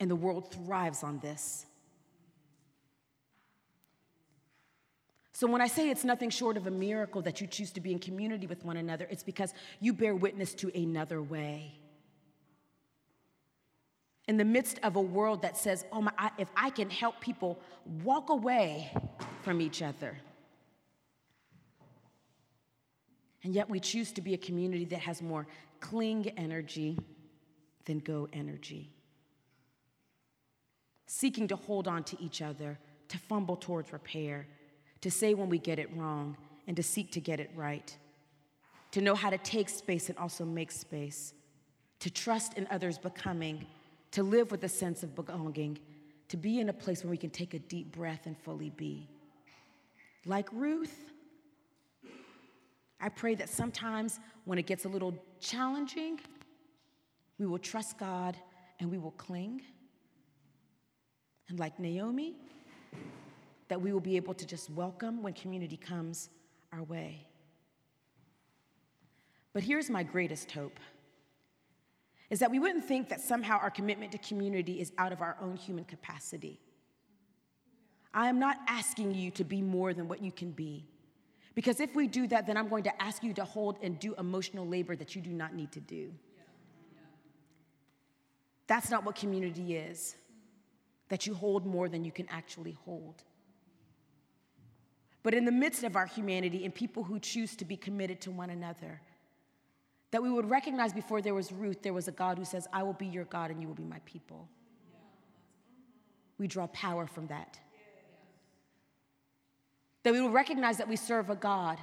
And 0.00 0.10
the 0.10 0.16
world 0.16 0.50
thrives 0.54 1.02
on 1.02 1.18
this. 1.18 1.66
So, 5.42 5.48
when 5.48 5.60
I 5.60 5.66
say 5.66 5.90
it's 5.90 6.04
nothing 6.04 6.30
short 6.30 6.56
of 6.56 6.68
a 6.68 6.70
miracle 6.70 7.20
that 7.22 7.40
you 7.40 7.48
choose 7.48 7.72
to 7.72 7.80
be 7.80 7.90
in 7.90 7.98
community 7.98 8.46
with 8.46 8.64
one 8.64 8.76
another, 8.76 9.08
it's 9.10 9.24
because 9.24 9.52
you 9.80 9.92
bear 9.92 10.14
witness 10.14 10.54
to 10.54 10.70
another 10.72 11.20
way. 11.20 11.80
In 14.28 14.36
the 14.36 14.44
midst 14.44 14.78
of 14.84 14.94
a 14.94 15.00
world 15.00 15.42
that 15.42 15.56
says, 15.56 15.84
oh 15.90 16.00
my, 16.00 16.12
if 16.38 16.48
I 16.54 16.70
can 16.70 16.88
help 16.88 17.20
people 17.20 17.58
walk 18.04 18.30
away 18.30 18.92
from 19.42 19.60
each 19.60 19.82
other. 19.82 20.16
And 23.42 23.52
yet 23.52 23.68
we 23.68 23.80
choose 23.80 24.12
to 24.12 24.20
be 24.20 24.34
a 24.34 24.38
community 24.38 24.84
that 24.84 25.00
has 25.00 25.20
more 25.20 25.48
cling 25.80 26.28
energy 26.36 27.00
than 27.86 27.98
go 27.98 28.28
energy. 28.32 28.92
Seeking 31.06 31.48
to 31.48 31.56
hold 31.56 31.88
on 31.88 32.04
to 32.04 32.22
each 32.22 32.40
other, 32.42 32.78
to 33.08 33.18
fumble 33.18 33.56
towards 33.56 33.92
repair, 33.92 34.46
to 35.02 35.10
say 35.10 35.34
when 35.34 35.48
we 35.48 35.58
get 35.58 35.78
it 35.78 35.94
wrong, 35.94 36.36
and 36.66 36.76
to 36.76 36.82
seek 36.82 37.10
to 37.12 37.20
get 37.20 37.40
it 37.40 37.50
right, 37.54 37.96
to 38.92 39.00
know 39.00 39.14
how 39.14 39.30
to 39.30 39.38
take 39.38 39.68
space 39.68 40.08
and 40.08 40.16
also 40.16 40.44
make 40.44 40.70
space, 40.70 41.34
to 41.98 42.10
trust 42.10 42.54
in 42.54 42.66
others' 42.70 42.98
becoming, 42.98 43.66
to 44.12 44.22
live 44.22 44.50
with 44.50 44.62
a 44.64 44.68
sense 44.68 45.02
of 45.02 45.14
belonging, 45.14 45.78
to 46.28 46.36
be 46.36 46.60
in 46.60 46.68
a 46.68 46.72
place 46.72 47.02
where 47.04 47.10
we 47.10 47.16
can 47.16 47.30
take 47.30 47.52
a 47.52 47.58
deep 47.58 47.92
breath 47.92 48.26
and 48.26 48.38
fully 48.38 48.70
be. 48.70 49.08
Like 50.24 50.48
Ruth, 50.52 51.10
I 53.00 53.08
pray 53.08 53.34
that 53.34 53.48
sometimes 53.48 54.20
when 54.44 54.58
it 54.58 54.66
gets 54.66 54.84
a 54.84 54.88
little 54.88 55.14
challenging, 55.40 56.20
we 57.38 57.46
will 57.46 57.58
trust 57.58 57.98
God 57.98 58.36
and 58.78 58.90
we 58.90 58.98
will 58.98 59.10
cling. 59.12 59.62
And 61.48 61.58
like 61.58 61.78
Naomi, 61.80 62.36
that 63.72 63.80
we 63.80 63.90
will 63.90 64.00
be 64.00 64.16
able 64.16 64.34
to 64.34 64.44
just 64.44 64.68
welcome 64.68 65.22
when 65.22 65.32
community 65.32 65.78
comes 65.78 66.28
our 66.74 66.82
way. 66.82 67.26
But 69.54 69.62
here's 69.62 69.88
my 69.88 70.02
greatest 70.02 70.50
hope 70.50 70.78
is 72.28 72.40
that 72.40 72.50
we 72.50 72.58
wouldn't 72.58 72.84
think 72.84 73.08
that 73.08 73.22
somehow 73.22 73.58
our 73.58 73.70
commitment 73.70 74.12
to 74.12 74.18
community 74.18 74.78
is 74.78 74.92
out 74.98 75.10
of 75.10 75.22
our 75.22 75.38
own 75.40 75.56
human 75.56 75.84
capacity. 75.86 76.60
I 78.12 78.28
am 78.28 78.38
not 78.38 78.58
asking 78.68 79.14
you 79.14 79.30
to 79.30 79.44
be 79.44 79.62
more 79.62 79.94
than 79.94 80.06
what 80.06 80.22
you 80.22 80.32
can 80.32 80.50
be. 80.50 80.84
Because 81.54 81.80
if 81.80 81.94
we 81.94 82.06
do 82.06 82.26
that, 82.26 82.46
then 82.46 82.58
I'm 82.58 82.68
going 82.68 82.84
to 82.84 83.02
ask 83.02 83.24
you 83.24 83.32
to 83.32 83.44
hold 83.44 83.78
and 83.82 83.98
do 83.98 84.14
emotional 84.18 84.66
labor 84.66 84.96
that 84.96 85.16
you 85.16 85.22
do 85.22 85.30
not 85.30 85.54
need 85.54 85.72
to 85.72 85.80
do. 85.80 86.12
That's 88.66 88.90
not 88.90 89.06
what 89.06 89.14
community 89.14 89.76
is, 89.76 90.14
that 91.08 91.26
you 91.26 91.32
hold 91.32 91.64
more 91.64 91.88
than 91.88 92.04
you 92.04 92.12
can 92.12 92.28
actually 92.28 92.76
hold. 92.84 93.22
But 95.22 95.34
in 95.34 95.44
the 95.44 95.52
midst 95.52 95.84
of 95.84 95.96
our 95.96 96.06
humanity 96.06 96.64
and 96.64 96.74
people 96.74 97.04
who 97.04 97.18
choose 97.18 97.54
to 97.56 97.64
be 97.64 97.76
committed 97.76 98.20
to 98.22 98.30
one 98.30 98.50
another, 98.50 99.00
that 100.10 100.22
we 100.22 100.30
would 100.30 100.50
recognize 100.50 100.92
before 100.92 101.22
there 101.22 101.34
was 101.34 101.52
Ruth, 101.52 101.82
there 101.82 101.94
was 101.94 102.08
a 102.08 102.12
God 102.12 102.38
who 102.38 102.44
says, 102.44 102.66
I 102.72 102.82
will 102.82 102.92
be 102.92 103.06
your 103.06 103.24
God 103.24 103.50
and 103.50 103.60
you 103.60 103.68
will 103.68 103.74
be 103.74 103.84
my 103.84 104.00
people. 104.04 104.48
We 106.38 106.48
draw 106.48 106.66
power 106.68 107.06
from 107.06 107.28
that. 107.28 107.58
That 110.02 110.12
we 110.12 110.20
will 110.20 110.30
recognize 110.30 110.78
that 110.78 110.88
we 110.88 110.96
serve 110.96 111.30
a 111.30 111.36
God 111.36 111.78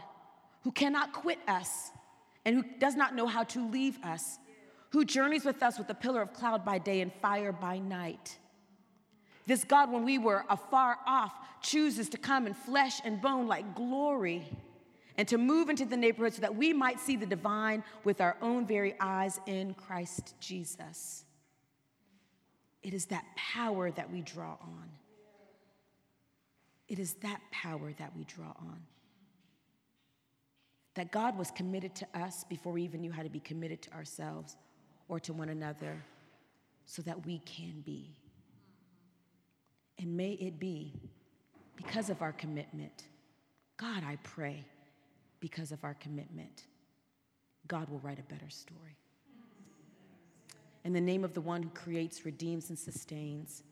who 0.63 0.71
cannot 0.71 1.13
quit 1.13 1.39
us 1.47 1.91
and 2.45 2.55
who 2.55 2.63
does 2.79 2.95
not 2.95 3.15
know 3.15 3.25
how 3.25 3.43
to 3.45 3.69
leave 3.69 3.97
us, 4.03 4.37
who 4.89 5.05
journeys 5.05 5.45
with 5.45 5.63
us 5.63 5.77
with 5.77 5.89
a 5.89 5.93
pillar 5.93 6.21
of 6.21 6.33
cloud 6.33 6.65
by 6.65 6.77
day 6.77 7.01
and 7.01 7.13
fire 7.21 7.53
by 7.53 7.79
night. 7.79 8.37
This 9.49 9.63
God, 9.63 9.91
when 9.91 10.05
we 10.05 10.19
were 10.19 10.45
afar 10.47 10.99
off, 11.07 11.33
chooses 11.63 12.07
to 12.09 12.19
come 12.19 12.45
in 12.45 12.53
flesh 12.53 13.01
and 13.03 13.19
bone 13.19 13.47
like 13.47 13.73
glory 13.73 14.47
and 15.17 15.27
to 15.27 15.39
move 15.39 15.71
into 15.71 15.85
the 15.85 15.97
neighborhood 15.97 16.35
so 16.35 16.41
that 16.41 16.55
we 16.55 16.71
might 16.71 16.99
see 16.99 17.15
the 17.15 17.25
divine 17.25 17.83
with 18.03 18.21
our 18.21 18.37
own 18.43 18.67
very 18.67 18.93
eyes 18.99 19.39
in 19.47 19.73
Christ 19.73 20.35
Jesus. 20.39 21.25
It 22.83 22.93
is 22.93 23.07
that 23.07 23.25
power 23.35 23.89
that 23.89 24.11
we 24.11 24.21
draw 24.21 24.51
on. 24.61 24.91
It 26.87 26.99
is 26.99 27.13
that 27.23 27.41
power 27.49 27.91
that 27.97 28.15
we 28.15 28.25
draw 28.25 28.53
on. 28.59 28.79
That 30.93 31.11
God 31.11 31.35
was 31.39 31.49
committed 31.49 31.95
to 31.95 32.07
us 32.13 32.43
before 32.43 32.73
we 32.73 32.83
even 32.83 33.01
knew 33.01 33.11
how 33.11 33.23
to 33.23 33.29
be 33.29 33.39
committed 33.39 33.81
to 33.81 33.93
ourselves 33.93 34.57
or 35.07 35.19
to 35.21 35.33
one 35.33 35.49
another 35.49 36.03
so 36.85 37.01
that 37.01 37.25
we 37.25 37.39
can 37.39 37.81
be. 37.83 38.18
And 39.99 40.15
may 40.15 40.31
it 40.31 40.59
be 40.59 40.93
because 41.75 42.09
of 42.09 42.21
our 42.21 42.31
commitment. 42.31 43.03
God, 43.77 44.03
I 44.03 44.17
pray, 44.23 44.65
because 45.39 45.71
of 45.71 45.83
our 45.83 45.93
commitment, 45.95 46.63
God 47.67 47.89
will 47.89 47.99
write 47.99 48.19
a 48.19 48.33
better 48.33 48.49
story. 48.49 48.97
In 50.85 50.93
the 50.93 51.01
name 51.01 51.23
of 51.23 51.33
the 51.33 51.41
one 51.41 51.61
who 51.61 51.69
creates, 51.69 52.25
redeems, 52.25 52.69
and 52.69 52.79
sustains, 52.79 53.63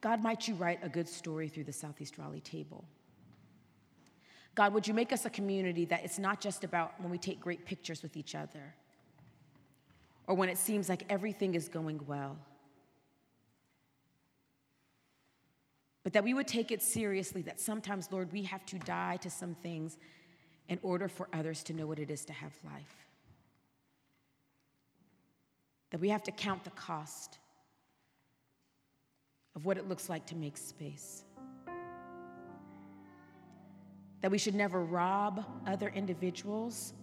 God, 0.00 0.22
might 0.22 0.48
you 0.48 0.54
write 0.54 0.78
a 0.82 0.88
good 0.88 1.08
story 1.08 1.48
through 1.48 1.64
the 1.64 1.72
Southeast 1.72 2.16
Raleigh 2.16 2.40
table? 2.40 2.84
God, 4.54 4.72
would 4.72 4.86
you 4.86 4.94
make 4.94 5.12
us 5.12 5.24
a 5.26 5.30
community 5.30 5.84
that 5.86 6.04
it's 6.04 6.18
not 6.18 6.40
just 6.40 6.64
about 6.64 6.98
when 7.00 7.10
we 7.10 7.18
take 7.18 7.40
great 7.40 7.66
pictures 7.66 8.02
with 8.02 8.16
each 8.16 8.34
other 8.34 8.74
or 10.26 10.34
when 10.34 10.48
it 10.48 10.58
seems 10.58 10.88
like 10.88 11.04
everything 11.08 11.54
is 11.54 11.68
going 11.68 12.00
well, 12.06 12.36
but 16.02 16.12
that 16.14 16.24
we 16.24 16.34
would 16.34 16.48
take 16.48 16.70
it 16.70 16.82
seriously 16.82 17.42
that 17.42 17.60
sometimes, 17.60 18.10
Lord, 18.10 18.32
we 18.32 18.42
have 18.44 18.64
to 18.66 18.78
die 18.78 19.16
to 19.18 19.30
some 19.30 19.54
things 19.54 19.98
in 20.68 20.78
order 20.82 21.08
for 21.08 21.28
others 21.32 21.62
to 21.64 21.74
know 21.74 21.86
what 21.86 21.98
it 21.98 22.10
is 22.10 22.24
to 22.26 22.32
have 22.32 22.52
life. 22.64 23.06
That 25.90 26.00
we 26.00 26.08
have 26.08 26.22
to 26.24 26.30
count 26.30 26.64
the 26.64 26.70
cost 26.70 27.38
of 29.56 29.66
what 29.66 29.76
it 29.76 29.88
looks 29.88 30.08
like 30.08 30.26
to 30.26 30.36
make 30.36 30.56
space. 30.56 31.24
That 34.20 34.30
we 34.30 34.38
should 34.38 34.54
never 34.54 34.84
rob 34.84 35.44
other 35.66 35.88
individuals 35.88 36.94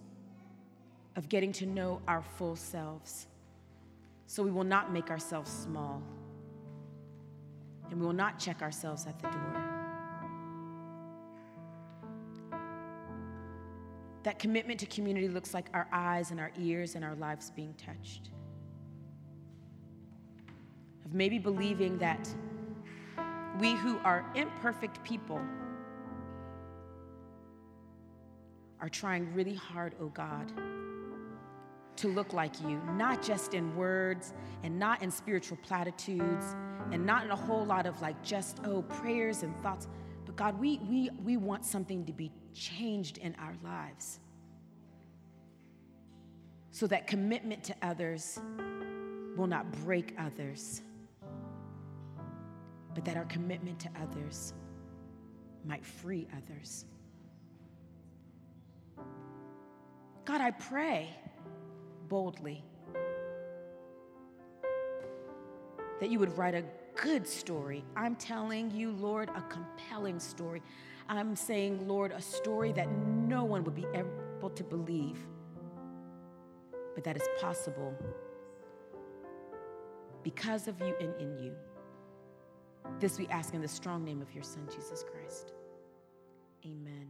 of 1.16 1.28
getting 1.28 1.52
to 1.52 1.66
know 1.66 2.00
our 2.08 2.22
full 2.22 2.56
selves. 2.56 3.26
So 4.26 4.42
we 4.42 4.50
will 4.50 4.64
not 4.64 4.92
make 4.92 5.10
ourselves 5.10 5.50
small. 5.50 6.02
And 7.90 8.00
we 8.00 8.06
will 8.06 8.12
not 8.12 8.38
check 8.38 8.62
ourselves 8.62 9.06
at 9.06 9.18
the 9.18 9.28
door. 9.28 9.78
That 14.24 14.38
commitment 14.38 14.80
to 14.80 14.86
community 14.86 15.28
looks 15.28 15.54
like 15.54 15.68
our 15.72 15.88
eyes 15.92 16.30
and 16.30 16.40
our 16.40 16.50
ears 16.58 16.94
and 16.96 17.04
our 17.04 17.14
lives 17.14 17.50
being 17.50 17.74
touched 17.74 18.30
of 21.08 21.14
maybe 21.14 21.38
believing 21.38 21.96
that 21.98 22.28
we 23.58 23.74
who 23.74 23.98
are 23.98 24.24
imperfect 24.34 25.02
people 25.02 25.40
are 28.80 28.88
trying 28.88 29.32
really 29.34 29.54
hard, 29.54 29.94
oh 30.00 30.08
God, 30.08 30.52
to 31.96 32.08
look 32.08 32.32
like 32.32 32.60
you, 32.60 32.80
not 32.96 33.22
just 33.22 33.54
in 33.54 33.74
words 33.74 34.32
and 34.62 34.78
not 34.78 35.02
in 35.02 35.10
spiritual 35.10 35.58
platitudes 35.62 36.54
and 36.92 37.04
not 37.04 37.24
in 37.24 37.30
a 37.30 37.36
whole 37.36 37.64
lot 37.64 37.86
of 37.86 38.00
like 38.00 38.22
just, 38.22 38.60
oh, 38.64 38.82
prayers 38.82 39.42
and 39.42 39.56
thoughts. 39.62 39.88
But 40.24 40.36
God, 40.36 40.58
we, 40.58 40.78
we, 40.88 41.10
we 41.22 41.36
want 41.36 41.64
something 41.64 42.04
to 42.06 42.12
be 42.12 42.30
changed 42.54 43.18
in 43.18 43.34
our 43.36 43.54
lives 43.62 44.20
so 46.70 46.86
that 46.86 47.06
commitment 47.06 47.64
to 47.64 47.74
others 47.82 48.40
will 49.36 49.46
not 49.46 49.70
break 49.84 50.14
others 50.18 50.82
but 52.98 53.04
that 53.04 53.16
our 53.16 53.26
commitment 53.26 53.78
to 53.78 53.88
others 54.02 54.54
might 55.64 55.86
free 55.86 56.26
others. 56.36 56.84
God, 60.24 60.40
I 60.40 60.50
pray 60.50 61.08
boldly 62.08 62.64
that 66.00 66.10
you 66.10 66.18
would 66.18 66.36
write 66.36 66.54
a 66.54 66.64
good 66.96 67.26
story. 67.26 67.84
I'm 67.96 68.16
telling 68.16 68.70
you, 68.70 68.92
Lord, 68.92 69.30
a 69.30 69.42
compelling 69.42 70.18
story. 70.20 70.62
I'm 71.08 71.34
saying, 71.36 71.86
Lord, 71.88 72.12
a 72.12 72.20
story 72.20 72.72
that 72.72 72.90
no 72.90 73.44
one 73.44 73.64
would 73.64 73.74
be 73.74 73.86
able 73.94 74.50
to 74.50 74.64
believe, 74.64 75.18
but 76.94 77.04
that 77.04 77.16
is 77.16 77.26
possible 77.40 77.94
because 80.22 80.68
of 80.68 80.78
you 80.80 80.94
and 81.00 81.14
in 81.20 81.38
you. 81.38 81.54
This 83.00 83.18
we 83.18 83.26
ask 83.28 83.54
in 83.54 83.62
the 83.62 83.68
strong 83.68 84.04
name 84.04 84.20
of 84.20 84.32
your 84.34 84.42
Son, 84.42 84.66
Jesus 84.74 85.04
Christ. 85.10 85.52
Amen. 86.64 87.08